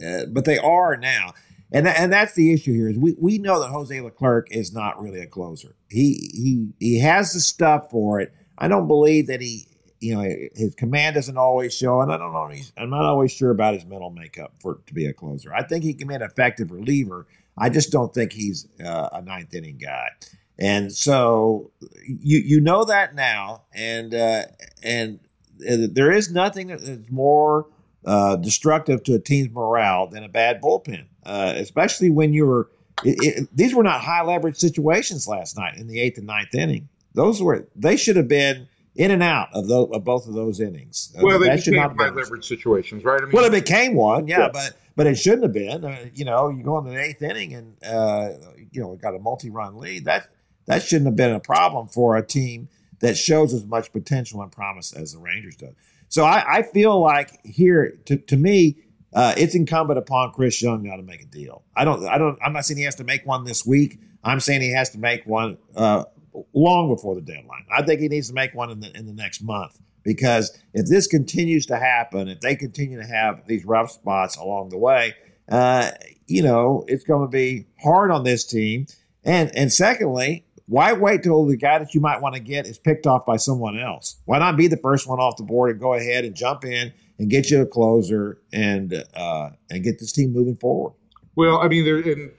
[0.04, 1.32] uh, but they are now.
[1.72, 5.00] And, and that's the issue here is we, we know that Jose Leclerc is not
[5.02, 5.74] really a closer.
[5.90, 8.32] He he he has the stuff for it.
[8.56, 9.66] I don't believe that he
[10.00, 10.22] you know
[10.54, 12.50] his command doesn't always show, and I don't know.
[12.76, 15.52] I'm not always sure about his mental makeup for to be a closer.
[15.52, 17.26] I think he can be an effective reliever.
[17.58, 20.10] I just don't think he's uh, a ninth inning guy.
[20.58, 21.72] And so
[22.06, 24.44] you you know that now, and uh,
[24.82, 25.18] and
[25.58, 27.66] there is nothing that's more
[28.06, 32.70] uh, destructive to a team's morale than a bad bullpen, uh, especially when you were.
[33.04, 36.54] It, it, these were not high leverage situations last night in the eighth and ninth
[36.54, 36.88] inning.
[37.12, 40.60] Those were they should have been in and out of, those, of both of those
[40.60, 41.12] innings.
[41.20, 43.20] Well, they became high leverage situations, right?
[43.20, 45.84] I mean, well, it became one, yeah, but but it shouldn't have been.
[45.84, 48.30] Uh, you know, you go in the eighth inning and uh,
[48.70, 50.06] you know got a multi-run lead.
[50.06, 50.28] That
[50.66, 52.68] that shouldn't have been a problem for a team
[53.00, 55.74] that shows as much potential and promise as the Rangers do.
[56.08, 58.78] So I, I feel like here, to, to me,
[59.12, 61.64] uh, it's incumbent upon Chris Young now to make a deal.
[61.74, 63.98] I don't, I don't, I'm not saying he has to make one this week.
[64.22, 66.04] I'm saying he has to make one uh,
[66.52, 67.64] long before the deadline.
[67.74, 70.86] I think he needs to make one in the in the next month because if
[70.86, 75.14] this continues to happen, if they continue to have these rough spots along the way,
[75.50, 75.90] uh,
[76.26, 78.86] you know, it's going to be hard on this team.
[79.24, 82.78] And and secondly, why wait till the guy that you might want to get is
[82.78, 84.16] picked off by someone else?
[84.24, 86.92] Why not be the first one off the board and go ahead and jump in
[87.18, 90.94] and get you a closer and uh, and get this team moving forward?
[91.36, 92.32] Well, I mean, there and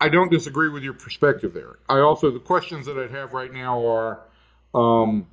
[0.00, 1.78] I don't disagree with your perspective there.
[1.88, 4.20] I also the questions that I'd have right now are,
[4.74, 5.26] um,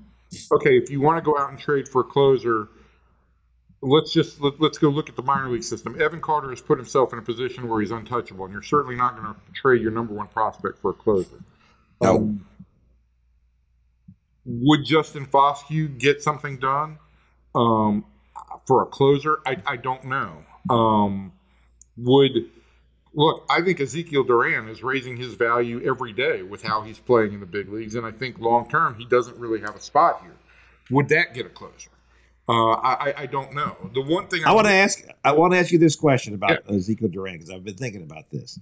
[0.52, 2.70] okay, if you want to go out and trade for a closer
[3.82, 6.00] let's just let, us go look at the minor league system.
[6.02, 9.16] Evan Carter has put himself in a position where he's untouchable, and you're certainly not
[9.16, 11.40] going to trade your number one prospect for a closer.
[12.02, 12.16] No.
[12.16, 12.46] Um,
[14.46, 16.98] would Justin Foscue get something done
[17.54, 18.06] um,
[18.66, 19.40] for a closer?
[19.46, 20.44] I, I don't know.
[20.70, 21.34] Um,
[21.98, 22.50] would
[23.14, 23.46] look?
[23.50, 27.40] I think Ezekiel Duran is raising his value every day with how he's playing in
[27.42, 30.36] the big leagues, and I think long term he doesn't really have a spot here.
[30.90, 31.90] Would that get a closer?
[32.50, 33.78] Uh, I, I don't know.
[33.94, 36.34] The one thing I, I want to ask, I want to ask you this question
[36.34, 36.76] about yeah.
[36.76, 38.60] Ezekiel Duran because I've been thinking about this.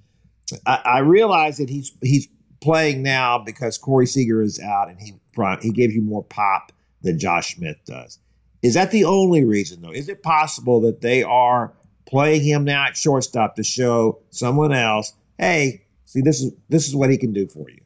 [0.65, 2.27] I, I, realize that he's he's
[2.59, 5.13] playing now because Corey Seager is out and he
[5.61, 8.19] he gives you more pop than Josh Smith does.
[8.61, 9.91] Is that the only reason though?
[9.91, 11.73] Is it possible that they are
[12.05, 16.95] playing him now at shortstop to show someone else, hey, see this is this is
[16.95, 17.79] what he can do for you?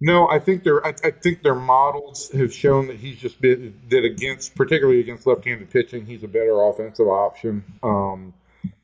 [0.00, 3.78] No, I think their I, I, think their models have shown that he's just been
[3.90, 7.62] that against particularly against left-handed pitching, he's a better offensive option.
[7.82, 8.32] Um,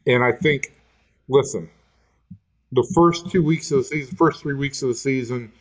[0.06, 0.74] and I think,
[1.28, 1.70] listen,
[2.72, 5.52] the first two weeks of the season, first three weeks of the season,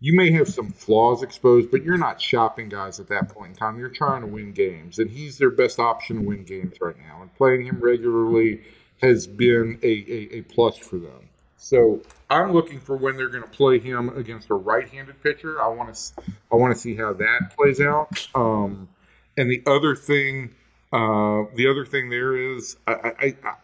[0.00, 3.56] you may have some flaws exposed, but you're not shopping guys at that point in
[3.56, 3.78] time.
[3.78, 7.20] You're trying to win games, and he's their best option to win games right now.
[7.20, 8.62] And playing him regularly
[9.02, 11.28] has been a, a, a plus for them.
[11.56, 12.02] So
[12.34, 15.62] I'm looking for when they're going to play him against a right-handed pitcher.
[15.62, 18.28] I want to I want to see how that plays out.
[18.34, 18.88] Um,
[19.36, 20.54] and the other thing,
[20.92, 23.54] uh, the other thing there is, I, I, I,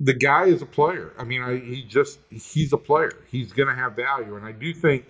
[0.00, 1.12] the guy is a player.
[1.18, 3.12] I mean, I, he just he's a player.
[3.30, 5.06] He's going to have value, and I do think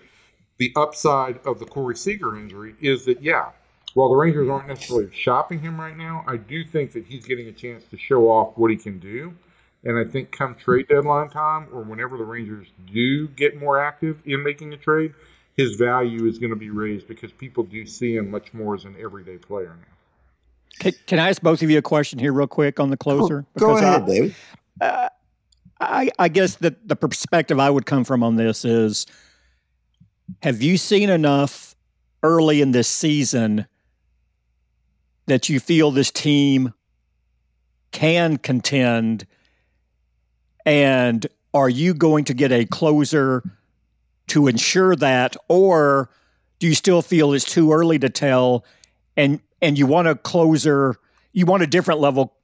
[0.59, 3.51] the upside of the Corey Seager injury is that yeah,
[3.95, 7.49] while the Rangers aren't necessarily shopping him right now, I do think that he's getting
[7.49, 9.35] a chance to show off what he can do.
[9.85, 14.21] And I think come trade deadline time or whenever the Rangers do get more active
[14.27, 15.15] in making a trade,
[15.57, 18.85] his value is going to be raised because people do see him much more as
[18.85, 19.97] an everyday player now.
[20.79, 23.45] Can, can I ask both of you a question here, real quick, on the closer?
[23.59, 24.35] Go, go ahead, I, David.
[24.81, 25.09] uh,
[25.81, 29.07] I, I guess that the perspective I would come from on this is
[30.43, 31.75] have you seen enough
[32.23, 33.67] early in this season
[35.27, 36.75] that you feel this team
[37.93, 39.27] can contend?
[40.71, 43.43] And are you going to get a closer
[44.29, 45.37] to ensure that?
[45.49, 46.11] Or
[46.61, 48.65] do you still feel it's too early to tell
[49.17, 50.95] and and you want a closer
[51.33, 52.35] you want a different level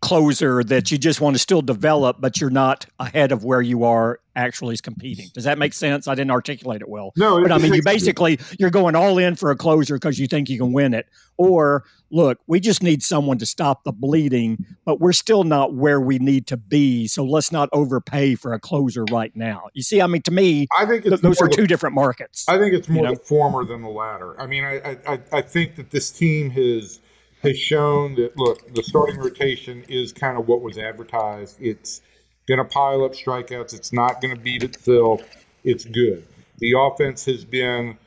[0.00, 3.82] closer that you just want to still develop, but you're not ahead of where you
[3.84, 5.26] are actually is competing.
[5.34, 6.06] Does that make sense?
[6.06, 7.12] I didn't articulate it well.
[7.16, 10.28] No, but I mean, you basically you're going all in for a closer because you
[10.28, 11.08] think you can win it.
[11.36, 16.00] Or look, we just need someone to stop the bleeding, but we're still not where
[16.00, 17.08] we need to be.
[17.08, 19.68] So let's not overpay for a closer right now.
[19.74, 22.48] You see, I mean, to me, I think th- those are the, two different markets.
[22.48, 23.14] I think it's more you know?
[23.16, 24.40] the former than the latter.
[24.40, 27.00] I mean, I, I I think that this team has
[27.42, 31.56] has shown that look, the starting rotation is kind of what was advertised.
[31.60, 32.00] It's
[32.46, 33.74] going to pile up strikeouts.
[33.74, 35.22] It's not going to beat itself.
[35.64, 36.26] It's good.
[36.58, 37.98] The offense has been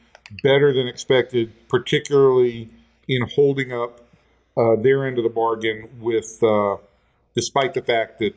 [0.44, 2.70] better than expected, particularly
[3.08, 4.02] in holding up
[4.58, 5.90] uh, their end of the bargain.
[6.00, 6.78] With uh,
[7.36, 8.36] despite the fact that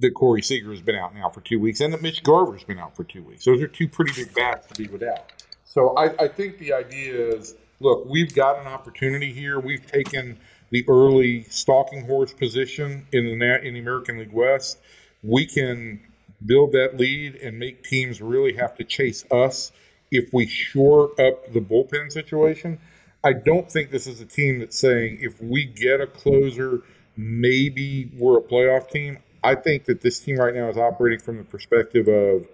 [0.00, 2.78] that Corey Seager has been out now for two weeks and that Mitch Garver's been
[2.78, 3.44] out for two weeks.
[3.44, 5.32] Those are two pretty big bats to be without.
[5.64, 9.60] So I, I think the idea is look, we've got an opportunity here.
[9.60, 10.38] We've taken
[10.70, 14.78] the early stalking horse position in the in the American League West.
[15.22, 16.00] We can
[16.44, 19.72] build that lead and make teams really have to chase us
[20.10, 22.78] if we shore up the bullpen situation.
[23.24, 26.82] I don't think this is a team that's saying if we get a closer,
[27.16, 29.18] maybe we're a playoff team.
[29.42, 32.46] I think that this team right now is operating from the perspective of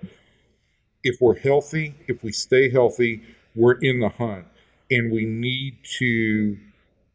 [1.02, 3.22] if we're healthy, if we stay healthy,
[3.54, 4.46] we're in the hunt
[4.94, 6.56] and we need to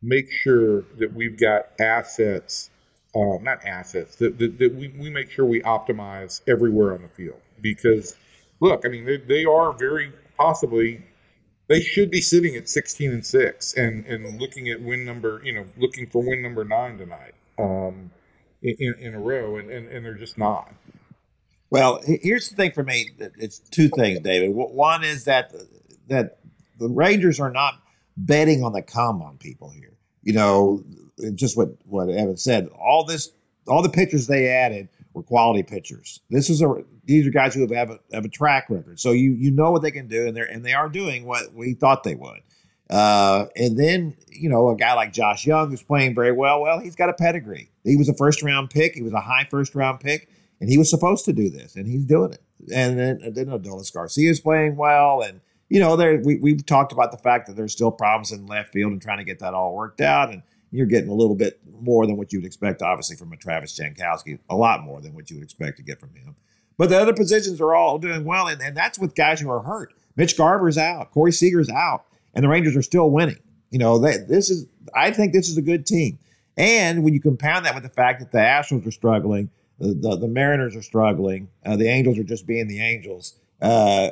[0.02, 2.70] make sure that we've got assets,
[3.16, 7.08] uh, not assets, that, that, that, we, we make sure we optimize everywhere on the
[7.08, 7.40] field.
[7.62, 8.16] Because,
[8.60, 11.04] look, I mean, they, they are very possibly,
[11.68, 15.54] they should be sitting at 16 and 6 and, and looking at win number, you
[15.54, 18.12] know, looking for win number nine tonight um,
[18.62, 20.74] in, in a row, and, and, and they're just not.
[21.72, 23.12] Well, here's the thing for me.
[23.20, 24.50] It's two things, David.
[24.50, 25.54] One is that
[26.10, 26.39] that
[26.80, 27.82] the Rangers are not
[28.18, 29.94] betting on the come on people here.
[30.24, 30.84] You know,
[31.36, 32.68] just what what Evan said.
[32.68, 33.32] All this,
[33.68, 36.22] all the pitchers they added were quality pitchers.
[36.30, 39.00] This is a these are guys who have have a, have a track record.
[39.00, 41.54] So you you know what they can do, and they're and they are doing what
[41.54, 42.42] we thought they would.
[42.90, 46.62] Uh, and then you know a guy like Josh Jung who's playing very well.
[46.62, 47.70] Well, he's got a pedigree.
[47.84, 48.96] He was a first round pick.
[48.96, 51.88] He was a high first round pick, and he was supposed to do this, and
[51.88, 52.42] he's doing it.
[52.74, 56.66] And then, and then Adolis Garcia is playing well, and you know, there we we've
[56.66, 59.40] talked about the fact that there's still problems in left field and trying to get
[59.40, 60.42] that all worked out, and
[60.72, 63.80] you're getting a little bit more than what you would expect, obviously, from a Travis
[63.80, 66.36] Jankowski, a lot more than what you would expect to get from him.
[66.78, 69.62] But the other positions are all doing well, and, and that's with guys who are
[69.62, 69.94] hurt.
[70.16, 73.40] Mitch Garver's out, Corey Seager's out, and the Rangers are still winning.
[73.70, 74.66] You know, they, this is
[74.96, 76.20] I think this is a good team.
[76.58, 80.18] And when you compound that with the fact that the Astros are struggling, the, the,
[80.18, 83.36] the Mariners are struggling, uh, the Angels are just being the Angels.
[83.62, 84.10] Uh,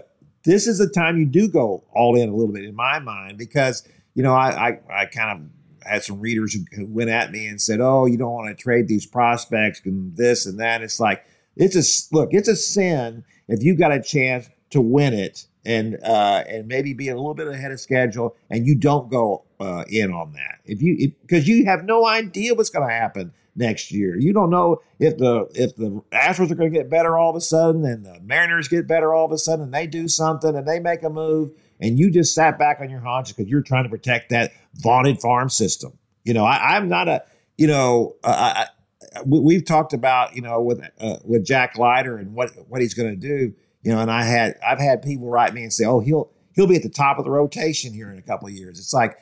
[0.47, 3.37] this is the time you do go all in a little bit in my mind
[3.37, 7.47] because you know I I, I kind of had some readers who, went at me
[7.47, 10.99] and said, "Oh, you don't want to trade these prospects and this and that." It's
[10.99, 11.25] like
[11.55, 15.97] it's a look, it's a sin if you got a chance to win it and
[16.03, 19.83] uh, and maybe be a little bit ahead of schedule and you don't go uh,
[19.89, 23.91] in on that if you because you have no idea what's going to happen next
[23.91, 24.17] year.
[24.17, 27.35] You don't know if the if the Astros are going to get better all of
[27.35, 30.55] a sudden and the Mariners get better all of a sudden and they do something
[30.55, 33.61] and they make a move and you just sat back on your haunches because you're
[33.61, 35.97] trying to protect that vaunted farm system.
[36.23, 37.23] You know, I, am not a
[37.57, 42.17] you know uh, I, we, have talked about you know with uh, with Jack Leiter
[42.17, 43.53] and what what he's going to do.
[43.81, 46.67] You know, and I had I've had people write me and say, oh he'll he'll
[46.67, 48.79] be at the top of the rotation here in a couple of years.
[48.79, 49.17] It's like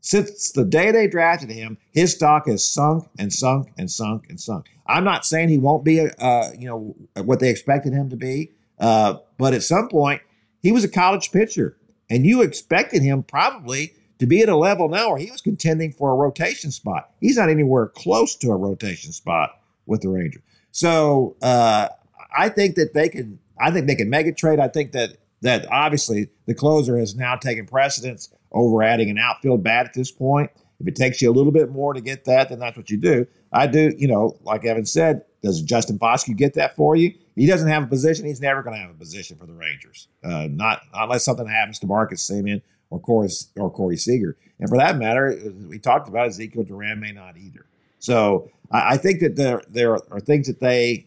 [0.00, 4.40] since the day they drafted him, his stock has sunk and sunk and sunk and
[4.40, 4.66] sunk.
[4.86, 8.52] I'm not saying he won't be, uh, you know, what they expected him to be,
[8.78, 10.22] uh, but at some point
[10.60, 11.76] he was a college pitcher,
[12.10, 15.92] and you expected him probably to be at a level now where he was contending
[15.92, 17.10] for a rotation spot.
[17.20, 20.42] He's not anywhere close to a rotation spot with the Rangers.
[20.70, 21.88] So uh,
[22.36, 23.38] I think that they can.
[23.60, 24.58] I think they can make a trade.
[24.58, 29.62] I think that that obviously the closer has now taken precedence over adding an outfield
[29.62, 30.50] bat at this point.
[30.80, 32.96] If it takes you a little bit more to get that, then that's what you
[32.96, 33.26] do.
[33.52, 37.14] I do, you know, like Evan said, does Justin Foscue get that for you?
[37.36, 38.26] He doesn't have a position.
[38.26, 41.78] He's never going to have a position for the Rangers, uh, not unless something happens
[41.80, 44.36] to Marcus Semien or Corey or Corey Seager.
[44.60, 45.36] And for that matter,
[45.68, 47.66] we talked about Ezekiel Duran may not either.
[47.98, 51.06] So I, I think that there there are things that they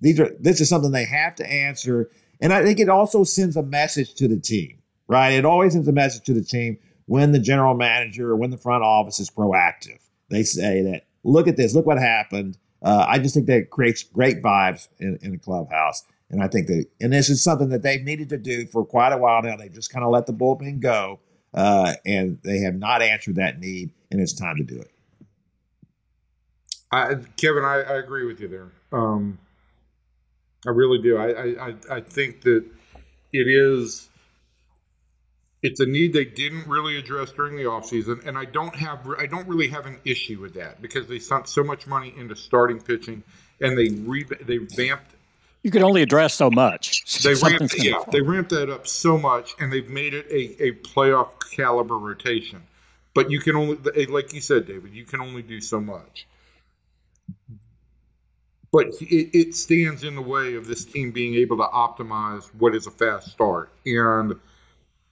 [0.00, 3.56] these are this is something they have to answer, and I think it also sends
[3.56, 5.30] a message to the team, right?
[5.30, 8.58] It always sends a message to the team when the general manager or when the
[8.58, 9.98] front office is proactive.
[10.28, 12.58] They say that look at this, look what happened.
[12.82, 16.02] Uh, I just think that creates great vibes in, in the clubhouse.
[16.30, 19.12] And I think that, and this is something that they've needed to do for quite
[19.12, 19.56] a while now.
[19.56, 21.20] They've just kind of let the bullpen go,
[21.52, 24.90] uh, and they have not answered that need, and it's time to do it.
[26.90, 28.72] I, Kevin, I, I agree with you there.
[28.92, 29.38] Um,
[30.66, 31.18] I really do.
[31.18, 32.64] I, I, I think that
[33.32, 34.08] it is
[35.62, 39.26] it's a need they didn't really address during the offseason and i don't have i
[39.26, 42.80] don't really have an issue with that because they sunk so much money into starting
[42.80, 43.22] pitching
[43.60, 45.14] and they re, they vamped
[45.62, 47.22] you can only address so much.
[47.22, 50.72] They ramped, yeah they ramped that up so much and they've made it a, a
[50.72, 52.62] playoff caliber rotation.
[53.14, 56.26] But you can only eh, like you said david you can only do so much.
[58.72, 62.74] But it, it stands in the way of this team being able to optimize what
[62.74, 64.34] is a fast start and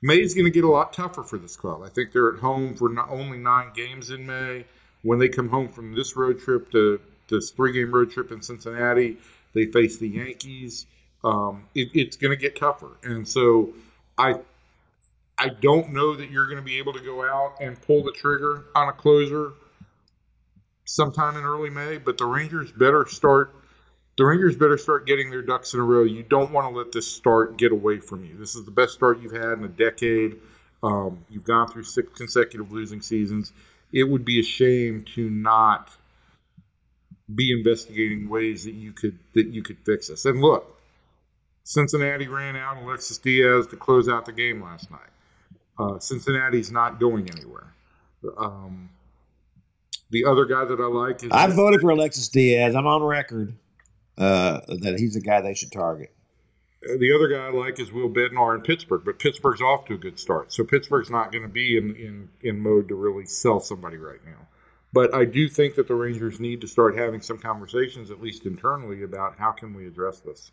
[0.03, 1.83] May is going to get a lot tougher for this club.
[1.83, 4.65] I think they're at home for not only nine games in May.
[5.03, 8.43] When they come home from this road trip to this three game road trip in
[8.43, 9.19] Cincinnati,
[9.55, 10.87] they face the Yankees.
[11.25, 13.75] Um, it, it's going to get tougher, and so
[14.17, 14.37] I
[15.39, 18.13] I don't know that you're going to be able to go out and pull the
[18.13, 19.53] trigger on a closer
[20.85, 21.99] sometime in early May.
[21.99, 23.55] But the Rangers better start
[24.21, 26.03] the Rangers better start getting their ducks in a row.
[26.03, 28.37] You don't want to let this start get away from you.
[28.37, 30.37] This is the best start you've had in a decade.
[30.83, 33.55] Um, you've gone through six consecutive losing seasons.
[33.95, 35.97] It would be a shame to not
[37.35, 40.27] be investigating ways that you could that you could fix this.
[40.27, 40.79] And look,
[41.65, 45.01] Cincinnati ran out Alexis Diaz to close out the game last night.
[45.79, 47.73] Uh, Cincinnati's not going anywhere.
[48.37, 48.91] Um,
[50.11, 52.75] the other guy that I like is I voted for Alexis Diaz.
[52.75, 53.57] I'm on record
[54.21, 56.15] uh, that he's the guy they should target.
[56.83, 59.99] The other guy I like is Will Bednar in Pittsburgh, but Pittsburgh's off to a
[59.99, 60.53] good start.
[60.53, 64.25] So Pittsburgh's not going to be in, in, in mode to really sell somebody right
[64.25, 64.47] now.
[64.93, 68.47] But I do think that the Rangers need to start having some conversations, at least
[68.47, 70.53] internally, about how can we address this.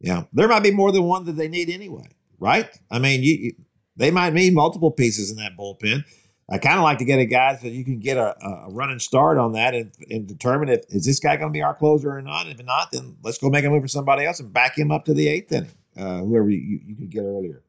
[0.00, 2.08] Yeah, there might be more than one that they need anyway,
[2.38, 2.68] right?
[2.90, 3.52] I mean, you, you
[3.96, 6.04] they might need multiple pieces in that bullpen.
[6.48, 8.98] I kind of like to get a guy so you can get a, a running
[8.98, 12.10] start on that and, and determine if is this guy going to be our closer
[12.10, 12.46] or not.
[12.48, 15.06] If not, then let's go make a move for somebody else and back him up
[15.06, 17.62] to the eighth inning, uh, whoever you, you could get earlier.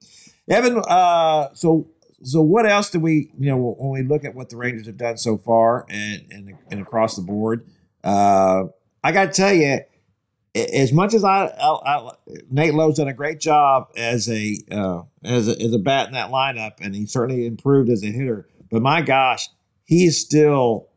[0.50, 1.88] Evan, uh, so
[2.22, 4.98] so what else do we you know when we look at what the Rangers have
[4.98, 7.66] done so far and and, and across the board?
[8.04, 8.66] Uh,
[9.04, 9.80] I got to tell you,
[10.56, 12.12] as much as I, I, I,
[12.50, 16.14] Nate Lowe's done a great job as a uh, as a, as a bat in
[16.14, 18.48] that lineup, and he certainly improved as a hitter.
[18.76, 19.48] But my gosh,
[19.86, 20.90] he's still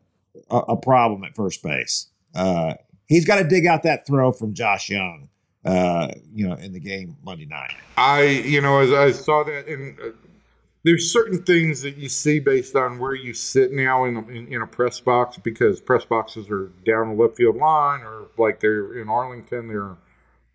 [0.51, 2.07] a, a problem at first base.
[2.35, 2.73] Uh,
[3.05, 5.29] he's got to dig out that throw from Josh Jung.
[5.65, 7.73] uh, you know, in the game Monday night.
[7.97, 10.09] I, you know, as I saw that, and uh,
[10.83, 14.61] there's certain things that you see based on where you sit now in, in, in
[14.61, 18.99] a press box because press boxes are down the left field line or like they're
[19.01, 19.97] in Arlington, they're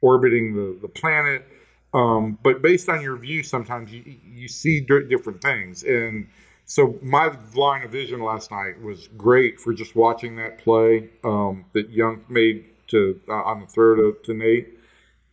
[0.01, 1.47] orbiting the, the planet.
[1.93, 5.85] Um, but based on your view, sometimes you, you see different things.
[5.85, 6.29] And,
[6.67, 11.67] so my line of vision last night was great for just watching that play um,
[11.73, 14.79] that Jung made to uh, on the throw to, to Nate,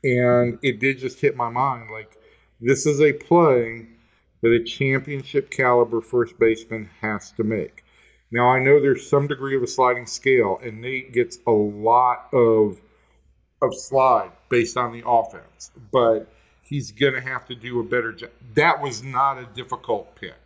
[0.04, 2.18] and it did just hit my mind like
[2.60, 3.88] this is a play
[4.42, 7.86] that a championship caliber first baseman has to make.
[8.32, 12.28] Now I know there's some degree of a sliding scale, and Nate gets a lot
[12.34, 12.82] of
[13.62, 16.28] of slide based on the offense, but
[16.64, 18.32] he's going to have to do a better job.
[18.56, 20.41] That was not a difficult pick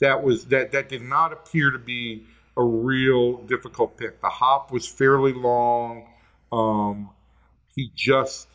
[0.00, 2.24] that was that that did not appear to be
[2.56, 4.20] a real difficult pick.
[4.20, 6.06] The hop was fairly long.
[6.52, 7.10] Um,
[7.74, 8.48] he just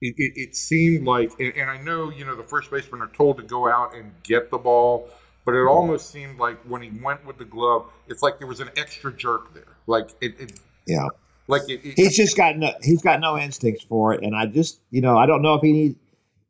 [0.00, 3.08] it, it, it seemed like, and, and, I know you know the first basemen are
[3.08, 5.08] told to go out and get the ball,
[5.44, 8.60] but it almost seemed like when he went with the glove, it's like there was
[8.60, 9.76] an extra jerk there.
[9.86, 11.08] Like it, it yeah,
[11.48, 15.00] like he's just got no he's got no instincts for it, and I just you
[15.00, 15.96] know I don't know if he needs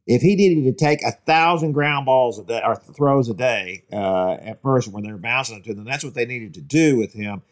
[0.08, 3.84] if he needed to take a thousand ground balls a day or throws a day
[3.92, 7.12] uh, at first when they're bouncing to them, that's what they needed to do with
[7.12, 7.42] him.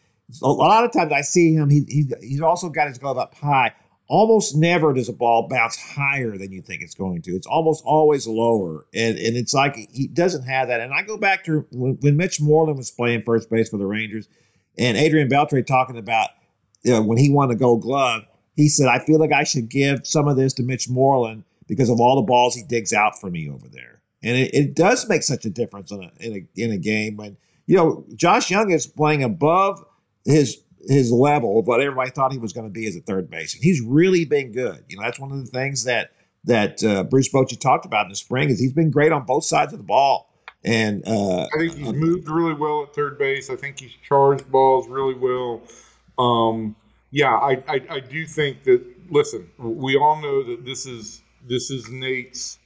[0.43, 3.35] A lot of times I see him, he, he, he's also got his glove up
[3.35, 3.75] high.
[4.09, 7.33] Almost never does a ball bounce higher than you think it's going to.
[7.33, 8.87] It's almost always lower.
[8.95, 10.81] And, and it's like he doesn't have that.
[10.81, 13.87] And I go back to when, when Mitch Moreland was playing first base for the
[13.87, 14.29] Rangers
[14.79, 16.31] and Adrian Beltre talking about
[16.85, 18.23] you know, when he won the gold glove,
[18.55, 21.91] he said, I feel like I should give some of this to Mitch Moreland because
[21.91, 24.01] of all the balls he digs out for me over there.
[24.23, 27.17] And it, it does make such a difference in a, in a, in a game
[27.17, 27.37] when,
[27.67, 29.85] you know, Josh Jung is playing above
[30.25, 33.29] his his level of what everybody thought he was going to be as a third
[33.29, 33.63] baseman.
[33.63, 34.85] He's really been good.
[34.89, 36.13] You know, that's one of the things that
[36.45, 39.45] that uh, Bruce Bochy talked about in the spring is he's been great on both
[39.45, 40.33] sides of the ball.
[40.65, 43.51] And uh, I think he's moved really well at third base.
[43.51, 45.63] I think he's charged balls really well.
[46.19, 46.77] Um,
[47.11, 48.85] yeah, I, I, I do think that.
[49.09, 52.59] Listen, we all know that this is this is Nate's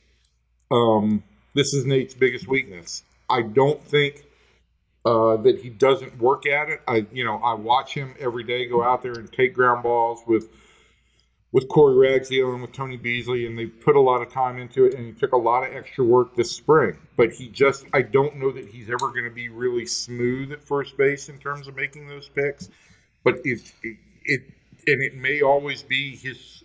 [0.70, 1.22] um,
[1.54, 3.02] this is Nate's biggest weakness.
[3.28, 4.24] I don't think
[5.04, 6.80] uh, that he doesn't work at it.
[6.86, 10.22] I you know I watch him every day go out there and take ground balls
[10.26, 10.48] with
[11.52, 14.84] with Corey Ragsdale and with Tony Beasley, and they put a lot of time into
[14.84, 16.96] it, and he took a lot of extra work this spring.
[17.16, 20.62] But he just, I don't know that he's ever going to be really smooth at
[20.62, 22.68] first base in terms of making those picks.
[23.24, 24.42] But it, it, it
[24.86, 26.59] and it may always be his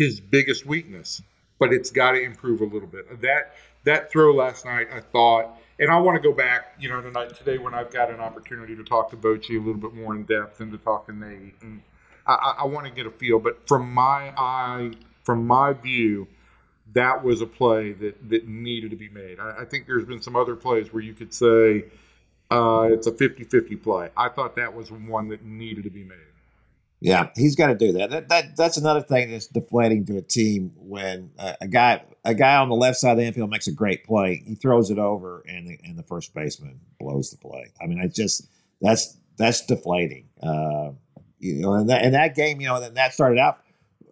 [0.00, 1.20] his biggest weakness,
[1.58, 3.20] but it's got to improve a little bit.
[3.20, 7.02] That that throw last night, I thought, and I want to go back, you know,
[7.02, 10.14] tonight today when I've got an opportunity to talk to Bochy a little bit more
[10.14, 11.82] in depth and to talk to Nate and
[12.26, 14.92] I, I want to get a feel, but from my eye,
[15.24, 16.28] from my view,
[16.94, 19.38] that was a play that, that needed to be made.
[19.38, 21.84] I, I think there's been some other plays where you could say
[22.50, 24.08] uh, it's a 50 50 play.
[24.16, 26.29] I thought that was one that needed to be made.
[27.00, 28.10] Yeah, he's got to do that.
[28.10, 28.56] That, that.
[28.56, 32.68] That's another thing that's deflating to a team when uh, a guy a guy on
[32.68, 35.66] the left side of the infield makes a great play, he throws it over, and
[35.66, 37.72] the, and the first baseman blows the play.
[37.82, 38.46] I mean, it's just
[38.80, 40.28] that's that's deflating.
[40.42, 40.92] Uh,
[41.38, 43.58] you know, and that, and that game, you know, that, that started out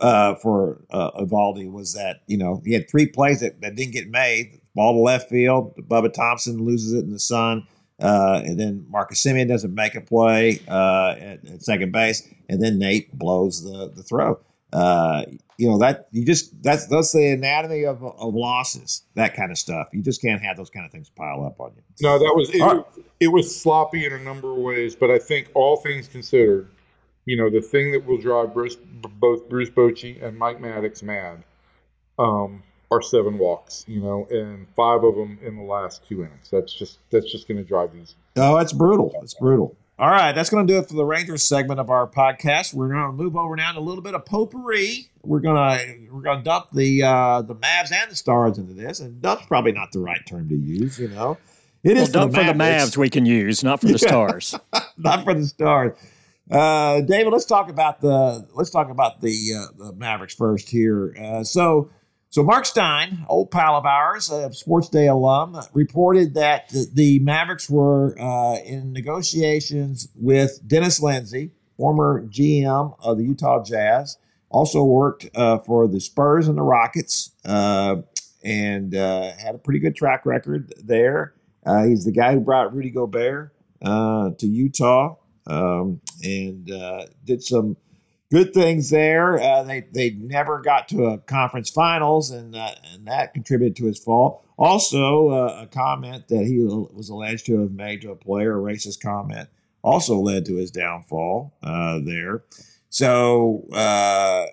[0.00, 3.92] uh, for uh, Eovaldi was that, you know, he had three plays that, that didn't
[3.92, 4.60] get made.
[4.74, 7.66] Ball to left field, Bubba Thompson loses it in the sun.
[8.00, 12.62] Uh, and then Marcus Semien doesn't make a play uh, at, at, second base, and
[12.62, 14.38] then Nate blows the the throw.
[14.72, 15.24] Uh,
[15.56, 19.02] you know that you just that's that's the anatomy of, of losses.
[19.14, 19.88] That kind of stuff.
[19.92, 21.82] You just can't have those kind of things pile up on you.
[22.00, 22.84] No, that was it, right.
[23.18, 26.70] it was sloppy in a number of ways, but I think all things considered,
[27.24, 31.42] you know, the thing that will drive Bruce, both Bruce Bochy and Mike Maddux mad
[32.18, 36.48] um, are seven walks, you know, and five of them in the last two innings.
[36.50, 38.14] That's just that's just going to drive these.
[38.36, 39.12] Oh, it's brutal.
[39.22, 39.76] It's brutal.
[39.98, 42.72] All right, that's going to do it for the Rangers segment of our podcast.
[42.72, 45.10] We're going to move over now to a little bit of potpourri.
[45.24, 48.74] We're going to we're going to dump the uh, the Mavs and the Stars into
[48.74, 51.00] this, and dump's probably not the right term to use.
[51.00, 51.36] You know,
[51.82, 53.98] it well, is dump for the, for the Mavs we can use, not for the
[53.98, 54.54] Stars.
[54.96, 55.98] not for the Stars.
[56.50, 61.14] Uh, David, let's talk about the let's talk about the, uh, the Mavericks first here.
[61.20, 61.90] Uh, so,
[62.30, 67.68] so Marc Stein, old pal of ours, a Sports Day alum, reported that the, Mavericks
[67.70, 74.18] were uh, in negotiations with Dennis Lindsey, former GM of the Utah Jazz,
[74.50, 77.96] also worked uh, for the Spurs and the Rockets, uh,
[78.44, 81.34] and had a pretty good track record there.
[81.86, 83.52] he's the guy who brought Rudy Gobert
[83.82, 85.16] to Utah
[85.48, 87.76] um, and uh, did some
[88.30, 89.38] good things there.
[89.40, 93.86] Uh, they they never got to a conference finals, and uh, and that contributed to
[93.86, 94.44] his fall.
[94.56, 98.60] Also, uh, a comment that he was alleged to have made to a player, a
[98.60, 99.48] racist comment,
[99.82, 102.42] also led to his downfall uh, there.
[102.90, 104.46] So uh,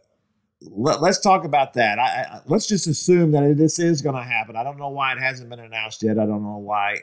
[0.62, 1.98] let, us talk about that.
[1.98, 4.56] I, I, let's just assume that this is going to happen.
[4.56, 6.20] I don't know why it hasn't been announced yet.
[6.20, 7.00] I don't know why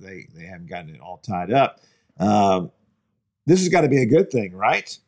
[0.00, 1.80] they they haven't gotten it all tied up.
[2.18, 2.72] Um,
[3.44, 4.98] this has got to be a good thing, right?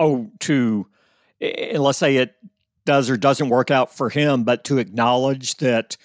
[0.00, 0.86] Oh, to
[1.40, 2.34] let's say it
[2.84, 5.96] does or doesn't work out for him, but to acknowledge that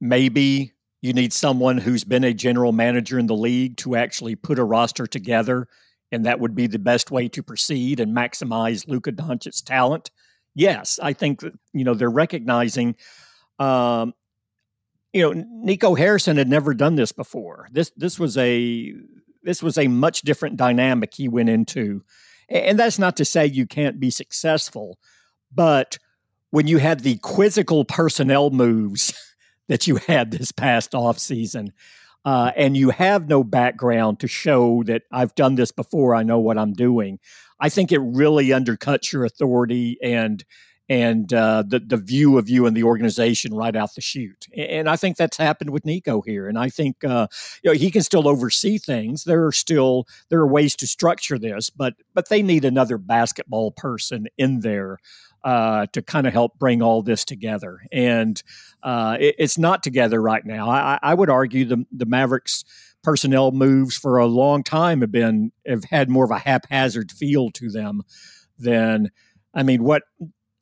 [0.00, 4.58] maybe you need someone who's been a general manager in the league to actually put
[4.58, 5.68] a roster together,
[6.10, 10.10] and that would be the best way to proceed and maximize Luka Doncic's talent.
[10.54, 12.96] Yes, I think that you know they're recognizing.
[13.58, 14.14] Um,
[15.12, 17.68] you know, Nico Harrison had never done this before.
[17.70, 18.94] This this was a
[19.42, 22.02] this was a much different dynamic he went into.
[22.48, 24.98] And that's not to say you can't be successful,
[25.54, 25.98] but
[26.50, 29.14] when you had the quizzical personnel moves
[29.68, 31.72] that you had this past off season,
[32.24, 36.38] uh, and you have no background to show that I've done this before, I know
[36.38, 37.18] what I'm doing.
[37.58, 40.44] I think it really undercuts your authority and
[40.88, 44.46] and uh, the the view of you and the organization right out the chute.
[44.54, 46.48] And I think that's happened with Nico here.
[46.48, 47.28] And I think uh,
[47.62, 49.24] you know he can still oversee things.
[49.24, 53.72] There are still there are ways to structure this, but but they need another basketball
[53.72, 54.98] person in there.
[55.44, 58.44] Uh, to kind of help bring all this together, and
[58.84, 60.70] uh, it, it's not together right now.
[60.70, 62.62] I, I would argue the the Mavericks
[63.02, 67.50] personnel moves for a long time have been have had more of a haphazard feel
[67.50, 68.02] to them
[68.56, 69.10] than
[69.54, 70.02] I mean, what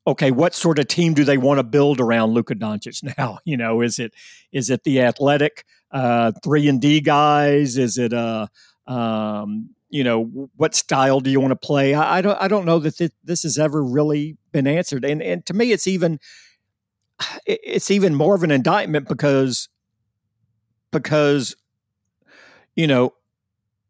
[0.06, 3.38] okay, what sort of team do they want to build around Luka Doncic now?
[3.44, 4.14] You know, is it
[4.52, 7.76] is it the athletic uh, three and D guys?
[7.76, 8.46] Is it uh,
[8.86, 11.94] um, you know, what style do you want to play?
[11.94, 15.04] I, I don't I don't know that th- this has ever really been answered.
[15.04, 16.18] And and to me, it's even
[17.46, 19.68] it's even more of an indictment because
[20.92, 21.56] because
[22.74, 23.14] you know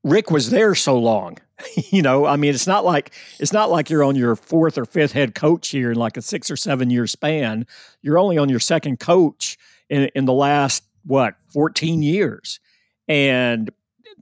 [0.03, 1.39] Rick was there so long.
[1.91, 4.85] you know, I mean, it's not like it's not like you're on your fourth or
[4.85, 7.67] fifth head coach here in like a six or seven year span.
[8.03, 9.59] You're only on your second coach
[9.89, 12.61] in, in the last what 14 years,
[13.09, 13.71] and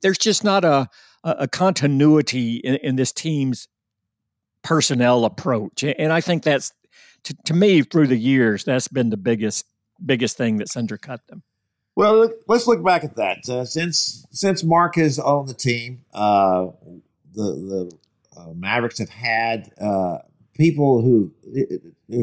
[0.03, 0.89] there's just not a
[1.25, 3.69] a continuity in, in this team's
[4.63, 6.73] personnel approach, and I think that's
[7.25, 9.67] to, to me through the years that's been the biggest
[10.05, 11.43] biggest thing that's undercut them.
[11.97, 13.49] Well, let's look back at that.
[13.49, 16.69] Uh, since since Mark has owned the team, uh,
[17.39, 17.53] the
[18.35, 20.19] the uh, Mavericks have had uh,
[20.55, 21.33] people who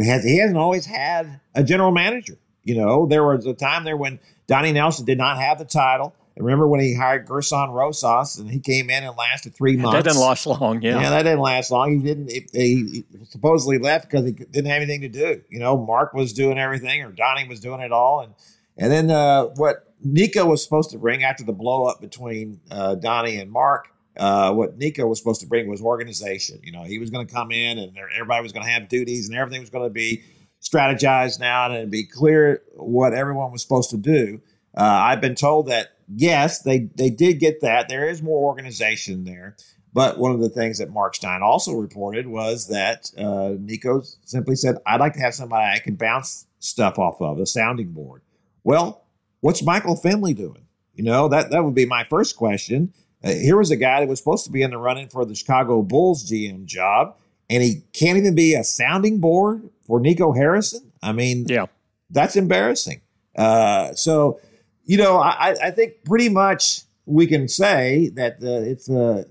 [0.03, 2.37] has he hasn't always had a general manager.
[2.63, 6.13] You know, there was a time there when Donnie Nelson did not have the title.
[6.37, 9.95] I Remember when he hired Gersson Rosas and he came in and lasted three months?
[9.95, 10.81] That didn't last long.
[10.81, 11.97] Yeah, yeah, that didn't last long.
[11.97, 12.29] He didn't.
[12.29, 15.41] He, he supposedly left because he didn't have anything to do.
[15.49, 18.33] You know, Mark was doing everything, or Donnie was doing it all, and
[18.77, 22.95] and then uh, what Nico was supposed to bring after the blow up between uh,
[22.95, 23.87] Donnie and Mark
[24.17, 26.59] uh, what Nico was supposed to bring was organization.
[26.63, 29.29] You know, he was going to come in and everybody was going to have duties
[29.29, 30.23] and everything was going to be
[30.61, 34.41] strategized now and be clear what everyone was supposed to do.
[34.75, 37.89] Uh, I've been told that yes, they they did get that.
[37.89, 39.55] There is more organization there.
[39.93, 44.55] But one of the things that Marc Stein also reported was that uh, Nico simply
[44.55, 48.21] said, "I'd like to have somebody I can bounce stuff off of, a sounding board."
[48.63, 49.05] Well,
[49.39, 50.65] what's Michael Finley doing?
[50.93, 52.93] You know that that would be my first question.
[53.25, 55.33] Uh, here was a guy that was supposed to be in the running for the
[55.33, 57.15] Chicago Bulls GM job,
[57.49, 60.91] and he can't even be a sounding board for Nico Harrison.
[61.01, 61.65] I mean, yeah,
[62.11, 63.01] that's embarrassing.
[63.35, 64.39] Uh, so,
[64.85, 69.27] you know, I, I think pretty much we can say that the, it's the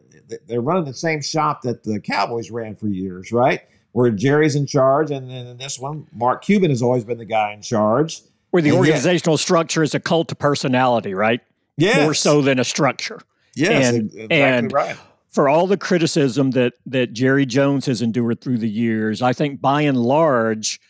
[0.46, 3.60] they're running the same shop that the Cowboys ran for years, right?
[3.92, 7.24] Where Jerry's in charge, and then in this one, Mark Cuban has always been the
[7.24, 8.22] guy in charge.
[8.50, 11.40] Where the and organizational yet, structure is a cult of personality, right?
[11.76, 13.20] Yeah, more so than a structure.
[13.56, 14.96] Yes, and, exactly and right.
[15.30, 19.60] For all the criticism that that Jerry Jones has endured through the years, I think
[19.60, 20.80] by and large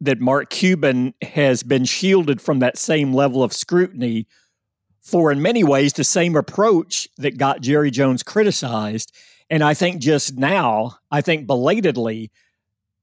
[0.00, 4.26] that Mark Cuban has been shielded from that same level of scrutiny
[5.00, 9.12] for in many ways the same approach that got Jerry Jones criticized.
[9.50, 12.30] And I think just now, I think belatedly,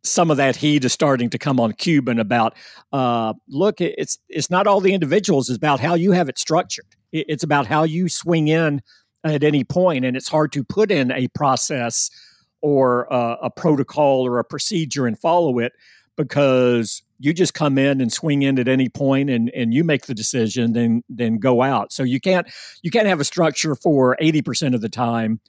[0.04, 2.56] some of that heat is starting to come on Cuban about
[2.94, 6.86] uh, look, it's it's not all the individuals, it's about how you have it structured.
[7.22, 8.82] It's about how you swing in
[9.24, 12.10] at any point, and it's hard to put in a process
[12.62, 15.74] or a, a protocol or a procedure and follow it
[16.16, 20.06] because you just come in and swing in at any point and, and you make
[20.06, 21.92] the decision then then go out.
[21.92, 22.48] So you can't
[22.82, 25.40] you can't have a structure for 80% of the time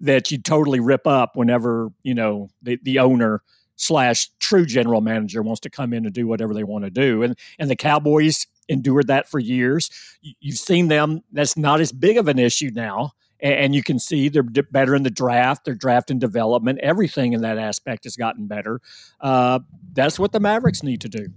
[0.00, 3.42] that you totally rip up whenever you know the, the owner
[3.76, 7.22] slash true general manager wants to come in and do whatever they want to do.
[7.22, 9.90] And and the cowboys endured that for years.
[10.20, 11.22] You've seen them.
[11.32, 13.12] That's not as big of an issue now.
[13.40, 16.80] And you can see they're better in the draft, their draft and development.
[16.82, 18.80] Everything in that aspect has gotten better.
[19.20, 19.60] Uh,
[19.92, 21.28] that's what the Mavericks need to do.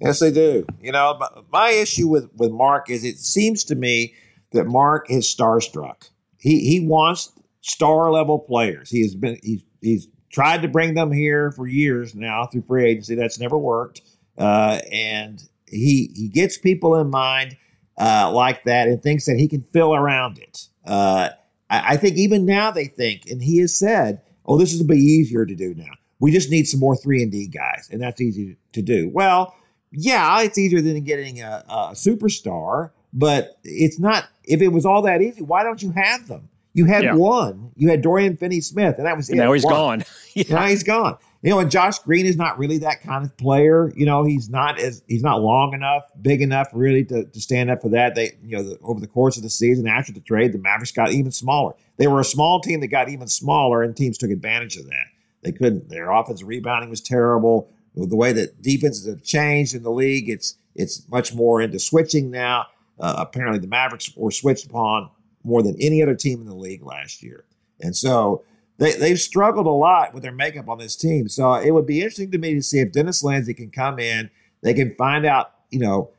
[0.00, 0.66] Yes, they do.
[0.80, 1.20] You know,
[1.52, 4.14] my issue with, with Mark is it seems to me
[4.52, 6.10] that Mark is starstruck.
[6.38, 8.90] He he wants star level players.
[8.90, 12.84] He has been he's he's tried to bring them here for years now through free
[12.84, 13.14] agency.
[13.14, 14.02] That's never worked.
[14.36, 17.56] Uh, and he he gets people in mind
[17.98, 20.68] uh, like that and thinks that he can fill around it.
[20.86, 21.30] Uh,
[21.70, 24.84] I, I, think even now they think, and he has said, "Oh, this is a
[24.84, 25.92] bit easier to do now.
[26.20, 29.54] We just need some more three and D guys, and that's easy to do." Well,
[29.90, 34.28] yeah, it's easier than getting a, a superstar, but it's not.
[34.44, 36.48] If it was all that easy, why don't you have them?
[36.76, 37.14] You had yeah.
[37.14, 37.72] one.
[37.74, 39.36] You had Dorian Finney-Smith, and that was it.
[39.36, 39.72] Now he's one.
[39.72, 40.04] gone.
[40.34, 40.44] yeah.
[40.54, 41.16] Now he's gone.
[41.42, 43.92] You know, and Josh Green is not really that kind of player.
[43.94, 47.70] You know, he's not as he's not long enough, big enough, really to, to stand
[47.70, 48.14] up for that.
[48.14, 50.92] They, you know, the, over the course of the season after the trade, the Mavericks
[50.92, 51.74] got even smaller.
[51.98, 55.06] They were a small team that got even smaller, and teams took advantage of that.
[55.42, 55.88] They couldn't.
[55.88, 57.70] Their offensive rebounding was terrible.
[57.94, 62.30] The way that defenses have changed in the league, it's it's much more into switching
[62.30, 62.66] now.
[62.98, 65.10] Uh, apparently, the Mavericks were switched upon
[65.44, 67.44] more than any other team in the league last year.
[67.80, 68.42] And so
[68.78, 71.28] they, they've struggled a lot with their makeup on this team.
[71.28, 74.30] So it would be interesting to me to see if Dennis Lindsey can come in.
[74.62, 76.10] They can find out, you know,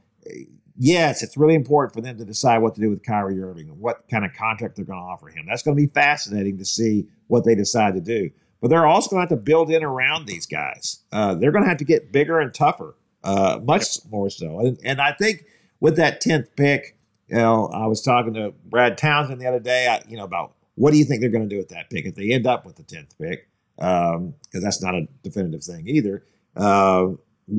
[0.77, 3.79] yes, it's really important for them to decide what to do with Kyrie Irving and
[3.79, 5.45] what kind of contract they're going to offer him.
[5.47, 8.31] That's going to be fascinating to see what they decide to do.
[8.61, 11.03] But they're also going to have to build in around these guys.
[11.11, 14.59] Uh, they're going to have to get bigger and tougher, uh, much more so.
[14.59, 15.45] And, and I think
[15.79, 16.97] with that 10th pick,
[17.27, 20.53] you know, I was talking to Brad Townsend the other day, I, you know, about
[20.78, 22.63] What do you think they're going to do with that pick if they end up
[22.63, 23.49] with the tenth pick?
[23.75, 26.23] Because um, that's not a definitive thing either.
[26.55, 27.13] Uh,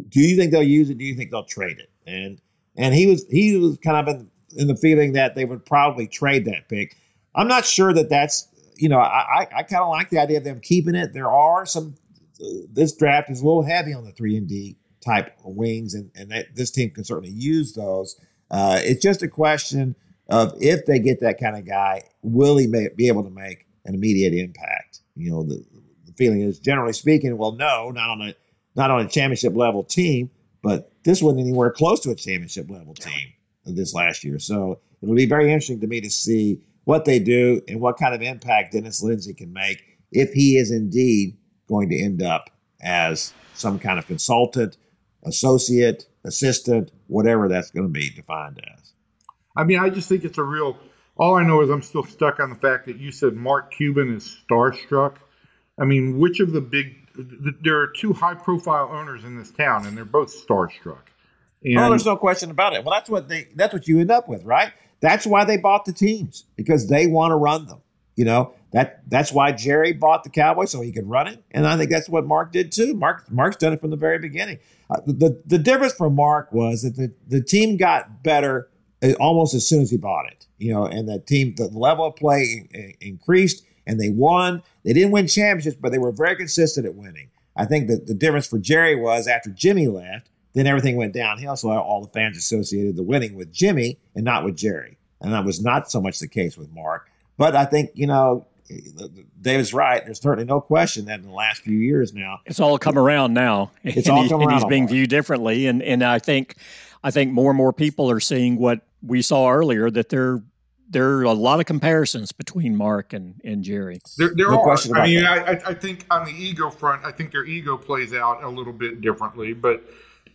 [0.08, 0.98] do you think they'll use it?
[0.98, 1.90] Do you think they'll trade it?
[2.06, 2.40] And
[2.76, 6.06] and he was he was kind of in, in the feeling that they would probably
[6.06, 6.96] trade that pick.
[7.34, 8.46] I'm not sure that that's
[8.76, 11.12] you know I I, I kind of like the idea of them keeping it.
[11.12, 11.96] There are some
[12.72, 16.30] this draft is a little heavy on the three and D type wings, and and
[16.30, 18.20] that, this team can certainly use those.
[18.48, 19.96] Uh, it's just a question
[20.28, 23.66] of if they get that kind of guy, will he may, be able to make
[23.84, 25.00] an immediate impact?
[25.16, 25.64] You know, the,
[26.06, 28.34] the feeling is generally speaking, well, no, not on a
[28.76, 30.30] not on a championship level team,
[30.62, 33.32] but this wasn't anywhere close to a championship level team
[33.64, 34.38] this last year.
[34.38, 38.14] So it'll be very interesting to me to see what they do and what kind
[38.14, 41.36] of impact Dennis Lindsey can make if he is indeed
[41.68, 42.50] going to end up
[42.80, 44.76] as some kind of consultant,
[45.24, 48.94] associate, assistant, whatever that's going to be defined as.
[49.58, 50.78] I mean, I just think it's a real.
[51.16, 54.14] All I know is I'm still stuck on the fact that you said Mark Cuban
[54.14, 55.16] is starstruck.
[55.76, 56.94] I mean, which of the big
[57.60, 61.02] there are two high profile owners in this town, and they're both starstruck.
[61.64, 62.84] And oh, there's no question about it.
[62.84, 64.72] Well, that's what they that's what you end up with, right?
[65.00, 67.82] That's why they bought the teams because they want to run them.
[68.14, 71.66] You know that that's why Jerry bought the Cowboys so he could run it, and
[71.66, 72.94] I think that's what Mark did too.
[72.94, 74.60] Mark Mark's done it from the very beginning.
[74.88, 78.68] Uh, the the difference for Mark was that the the team got better
[79.20, 80.46] almost as soon as he bought it.
[80.58, 84.62] You know, and the team the level of play increased and they won.
[84.84, 87.30] They didn't win championships, but they were very consistent at winning.
[87.56, 91.56] I think that the difference for Jerry was after Jimmy left, then everything went downhill.
[91.56, 94.98] So all the fans associated the winning with Jimmy and not with Jerry.
[95.20, 97.10] And that was not so much the case with Mark.
[97.36, 98.46] But I think, you know,
[99.40, 100.04] David's right.
[100.04, 103.32] There's certainly no question that in the last few years now, it's all come around
[103.32, 103.70] now.
[103.82, 106.56] It's and all he, come and he's being viewed differently, and and I think,
[107.02, 110.42] I think more and more people are seeing what we saw earlier that they're
[110.90, 114.00] there are a lot of comparisons between Mark and, and Jerry.
[114.16, 114.62] There, there no are.
[114.62, 118.14] Question I mean, I, I, think on the ego front, I think their ego plays
[118.14, 119.52] out a little bit differently.
[119.52, 119.84] But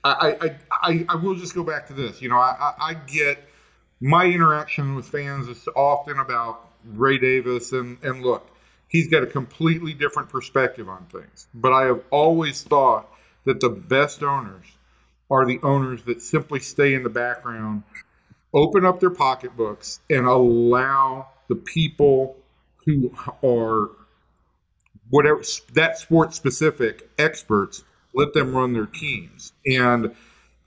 [0.03, 2.21] I, I, I, I will just go back to this.
[2.21, 3.43] You know, I, I get
[3.99, 8.47] my interaction with fans is often about Ray Davis, and and look,
[8.87, 11.47] he's got a completely different perspective on things.
[11.53, 13.09] But I have always thought
[13.45, 14.65] that the best owners
[15.31, 17.83] are the owners that simply stay in the background
[18.53, 22.37] open up their pocketbooks and allow the people
[22.85, 23.89] who are
[25.09, 25.41] whatever
[25.73, 27.83] that sport specific experts
[28.13, 29.53] let them run their teams.
[29.65, 30.15] And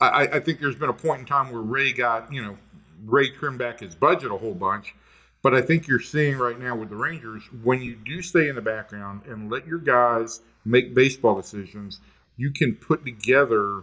[0.00, 2.58] I, I, think there's been a point in time where ray got you know
[3.04, 4.94] ray trimmed back his budget a whole bunch.
[5.42, 8.56] But i think you're seeing right now with the rangers when you do stay in
[8.56, 12.00] the background and let your guys make baseball decisions
[12.36, 13.82] you can put together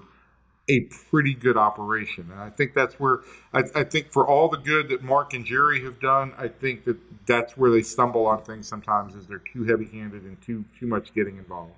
[0.70, 2.30] a pretty good operation.
[2.32, 3.20] And I think that's where
[3.53, 6.86] I, I, think for all the good that Mark and Jerry have done, I think
[6.86, 10.88] that that's where they stumble on things sometimes is they're too heavy-handed and too too
[10.88, 11.74] much getting involved.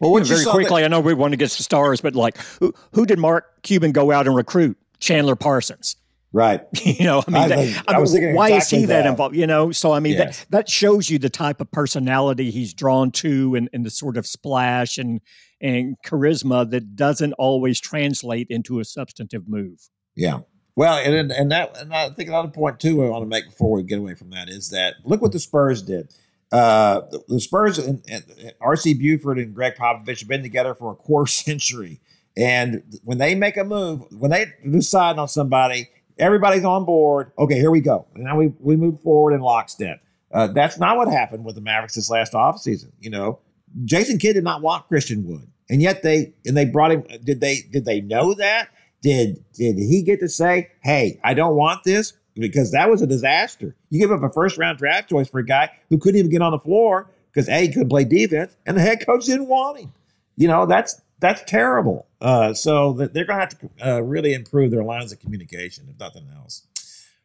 [0.00, 2.38] Well, yeah, very quickly, that- I know we want to get to stars, but like,
[2.60, 4.78] who, who did Mark Cuban go out and recruit?
[5.00, 5.96] Chandler Parsons.
[6.32, 6.62] Right.
[6.84, 9.06] You know, I mean, I, that, I, I was thinking why exactly is he that.
[9.06, 9.36] involved?
[9.36, 10.40] You know, so I mean, yes.
[10.40, 14.16] that, that shows you the type of personality he's drawn to and, and the sort
[14.16, 15.20] of splash and
[15.60, 19.88] and charisma that doesn't always translate into a substantive move.
[20.16, 20.40] Yeah.
[20.76, 23.72] Well, and and that and I think another point too I want to make before
[23.72, 26.12] we get away from that is that look what the Spurs did.
[26.50, 28.24] Uh, the, the Spurs and, and
[28.60, 28.94] R.C.
[28.94, 32.00] Buford and Gregg Popovich have been together for a quarter century,
[32.36, 35.88] and when they make a move, when they decide on somebody,
[36.18, 37.32] everybody's on board.
[37.38, 38.06] Okay, here we go.
[38.14, 40.00] And now we we move forward in lockstep.
[40.32, 42.92] Uh, that's not what happened with the Mavericks this last offseason.
[43.00, 43.38] You know,
[43.84, 47.04] Jason Kidd did not want Christian Wood, and yet they and they brought him.
[47.24, 48.68] Did they did they know that?
[49.02, 52.14] Did did he get to say, "Hey, I don't want this"?
[52.34, 53.74] Because that was a disaster.
[53.90, 56.40] You give up a first round draft choice for a guy who couldn't even get
[56.40, 59.78] on the floor because a he couldn't play defense, and the head coach didn't want
[59.78, 59.92] him.
[60.36, 62.06] You know that's that's terrible.
[62.20, 65.98] Uh, so they're going to have to uh, really improve their lines of communication, if
[65.98, 66.64] nothing else.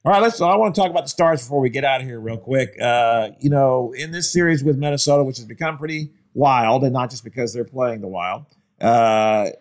[0.05, 0.41] All right, let's.
[0.41, 2.75] I want to talk about the Stars before we get out of here, real quick.
[2.79, 7.09] Uh, you know, in this series with Minnesota, which has become pretty wild, and not
[7.09, 8.45] just because they're playing the wild.
[8.81, 9.51] Uh,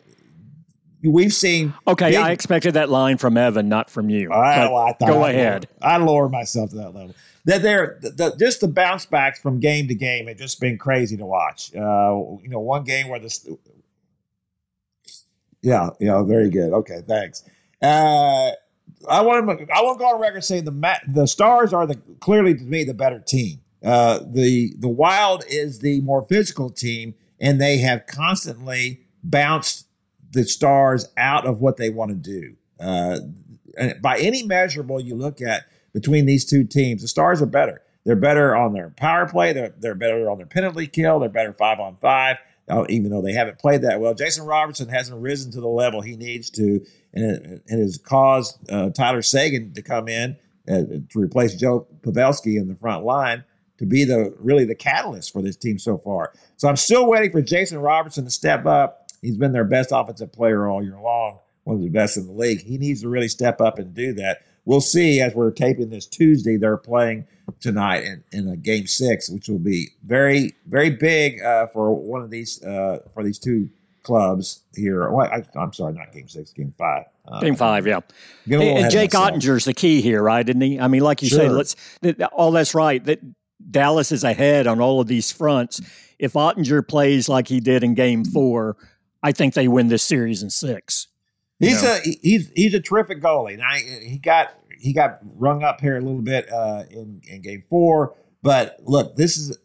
[1.05, 1.75] we've seen.
[1.87, 4.33] Okay, big, I expected that line from Evan, not from you.
[4.33, 5.69] I, well, I go I'd ahead.
[5.81, 7.15] I lower myself to that level.
[7.45, 11.17] That they're the, just the bounce backs from game to game have just been crazy
[11.17, 11.73] to watch.
[11.75, 13.59] Uh, you know, one game where the
[15.63, 16.73] yeah, yeah, very good.
[16.73, 17.45] Okay, thanks.
[17.81, 18.53] Uh,
[19.09, 21.97] I want to I want to go on record saying the the Stars are the
[22.21, 23.61] clearly to me the better team.
[23.85, 29.87] Uh, the the Wild is the more physical team, and they have constantly bounced
[30.31, 32.57] the Stars out of what they want to do.
[32.79, 33.19] Uh,
[34.01, 37.83] by any measurable you look at between these two teams, the Stars are better.
[38.05, 39.53] They're better on their power play.
[39.53, 41.21] They're, they're better on their penalty kill.
[41.21, 42.37] They're better five on five,
[42.89, 44.15] even though they haven't played that well.
[44.15, 48.91] Jason Robertson hasn't risen to the level he needs to, and and has caused uh,
[48.91, 50.37] Tyler Seguin to come in
[50.69, 53.45] uh, to replace Joe Pavelski in the front line
[53.79, 56.33] to be the really the catalyst for this team so far.
[56.57, 59.09] So I'm still waiting for Jason Robertson to step up.
[59.21, 62.33] He's been their best offensive player all year long, one of the best in the
[62.33, 62.63] league.
[62.63, 64.43] He needs to really step up and do that.
[64.65, 66.57] We'll see as we're taping this Tuesday.
[66.57, 67.27] They're playing
[67.61, 72.23] tonight in, in a game six, which will be very, very big uh, for one
[72.23, 73.71] of these uh, for these two
[74.03, 75.11] clubs here.
[75.11, 77.05] Well, I, am sorry, not game six, game five.
[77.27, 78.01] Uh, game five, yeah.
[78.51, 80.49] And, Jake Oettinger's the key here, right?
[80.49, 80.79] Isn't he?
[80.79, 81.39] I mean, like you sure.
[81.39, 81.77] say, let's
[82.33, 83.05] all that's right.
[83.05, 83.21] That
[83.71, 85.81] Dallas is ahead on all of these fronts.
[86.19, 88.77] If Oettinger plays like he did in game four,
[89.23, 91.09] I think they win this series in six.
[91.63, 91.95] He's know?
[91.95, 93.57] a he's he's a terrific goalie.
[93.57, 97.63] Now he got he got rung up here a little bit uh, in in game
[97.71, 99.57] four, but look, this is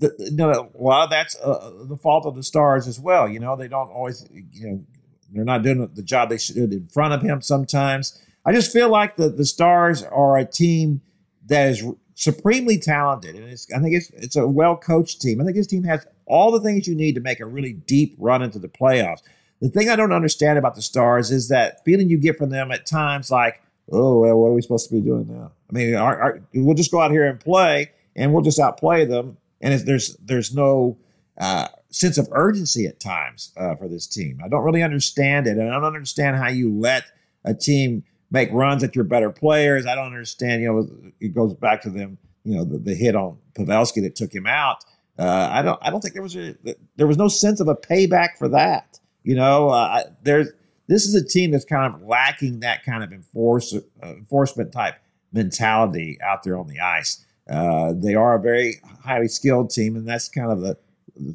[0.00, 3.28] the, you know, well, that's uh, the fault of the Stars as well.
[3.28, 4.84] You know, they don't always, you know,
[5.32, 8.20] they're not doing the job they should in front of him sometimes.
[8.44, 11.00] I just feel like the, the Stars are a team
[11.46, 11.84] that is
[12.14, 15.40] supremely talented, and it's, I think it's it's a well coached team.
[15.40, 18.14] I think this team has all the things you need to make a really deep
[18.18, 19.22] run into the playoffs.
[19.60, 22.70] The thing I don't understand about the Stars is that feeling you get from them
[22.70, 23.60] at times, like,
[23.92, 25.52] oh, well, what are we supposed to be doing now?
[25.68, 29.04] I mean, our, our, we'll just go out here and play, and we'll just outplay
[29.04, 30.96] them and there's there's no
[31.38, 34.40] uh, sense of urgency at times uh, for this team.
[34.44, 37.04] I don't really understand it, and I don't understand how you let
[37.44, 39.86] a team make runs at your better players.
[39.86, 40.62] I don't understand.
[40.62, 42.18] You know, it goes back to them.
[42.44, 44.82] You know, the, the hit on Pavelski that took him out.
[45.18, 45.78] Uh, I don't.
[45.82, 46.56] I don't think there was a
[46.96, 48.98] there was no sense of a payback for that.
[49.22, 50.48] You know, uh, there's
[50.86, 54.96] this is a team that's kind of lacking that kind of enforce, uh, enforcement type
[55.32, 57.24] mentality out there on the ice.
[57.48, 60.76] Uh, they are a very highly skilled team, and that's kind of the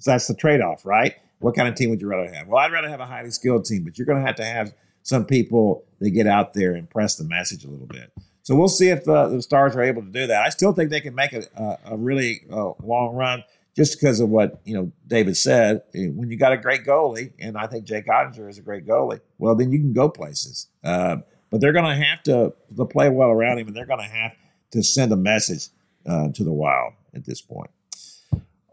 [0.06, 1.16] that's the trade off, right?
[1.40, 2.48] What kind of team would you rather have?
[2.48, 4.74] Well, I'd rather have a highly skilled team, but you're going to have to have
[5.04, 8.12] some people that get out there and press the message a little bit.
[8.42, 10.44] So we'll see if uh, the Stars are able to do that.
[10.44, 13.44] I still think they can make a, a, a really uh, long run
[13.76, 15.82] just because of what you know David said.
[15.94, 19.20] When you got a great goalie, and I think Jake Oettinger is a great goalie,
[19.38, 20.68] well then you can go places.
[20.84, 21.18] Uh,
[21.50, 24.06] but they're going to have to to play well around him, and they're going to
[24.06, 24.34] have
[24.72, 25.70] to send a message
[26.06, 27.70] uh, to the wild at this point.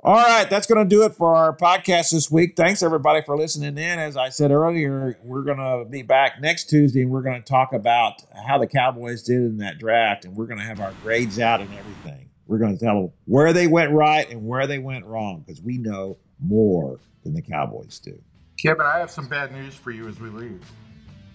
[0.04, 2.56] All right, that's going to do it for our podcast this week.
[2.56, 3.98] Thanks everybody for listening in.
[4.00, 7.48] As I said earlier, we're going to be back next Tuesday and we're going to
[7.48, 8.14] talk about
[8.48, 11.60] how the Cowboys did in that draft and we're going to have our grades out
[11.60, 12.30] and everything.
[12.52, 15.62] We're going to tell them where they went right and where they went wrong because
[15.62, 18.20] we know more than the Cowboys do.
[18.60, 20.62] Kevin, I have some bad news for you as we leave.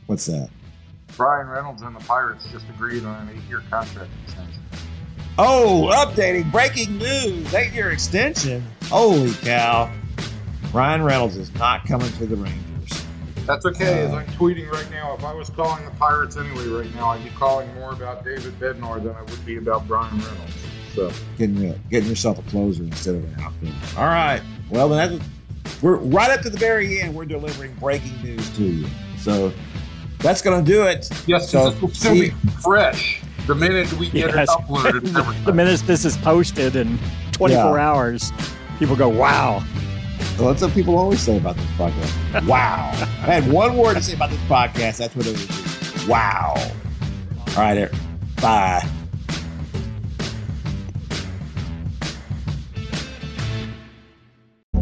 [0.06, 0.52] What's that?
[1.16, 4.62] Bryan Reynolds and the Pirates just agreed on an eight-year contract extension.
[5.40, 7.52] Oh, updating breaking news.
[7.52, 8.64] Eight year extension.
[8.84, 9.92] Holy cow.
[10.72, 13.06] Ryan Reynolds is not coming to the Rangers.
[13.48, 15.16] That's okay, uh, as I'm tweeting right now.
[15.16, 18.54] If I was calling the Pirates anyway right now, I'd be calling more about David
[18.60, 20.54] Bednar than I would be about Bryan Reynolds.
[20.98, 24.00] So getting uh, getting yourself a closer instead of an outfielder.
[24.00, 24.42] All right.
[24.72, 27.14] Well, then that's, we're right up to the very end.
[27.14, 28.88] We're delivering breaking news to you.
[29.20, 29.54] So
[30.18, 31.08] that's going to do it.
[31.28, 34.50] Yes, so it's going to be fresh the minute we get yes.
[34.50, 35.46] it uploaded.
[35.46, 36.98] the minute this is posted in
[37.34, 37.88] 24 yeah.
[37.88, 38.34] hours,
[38.80, 39.64] people go, wow.
[40.40, 42.48] Well, that's what people always say about this podcast.
[42.48, 42.90] wow.
[43.22, 44.98] I had one word to say about this podcast.
[44.98, 46.12] That's what it would be.
[46.12, 46.56] Wow.
[47.56, 47.92] All right,
[48.42, 49.07] bye.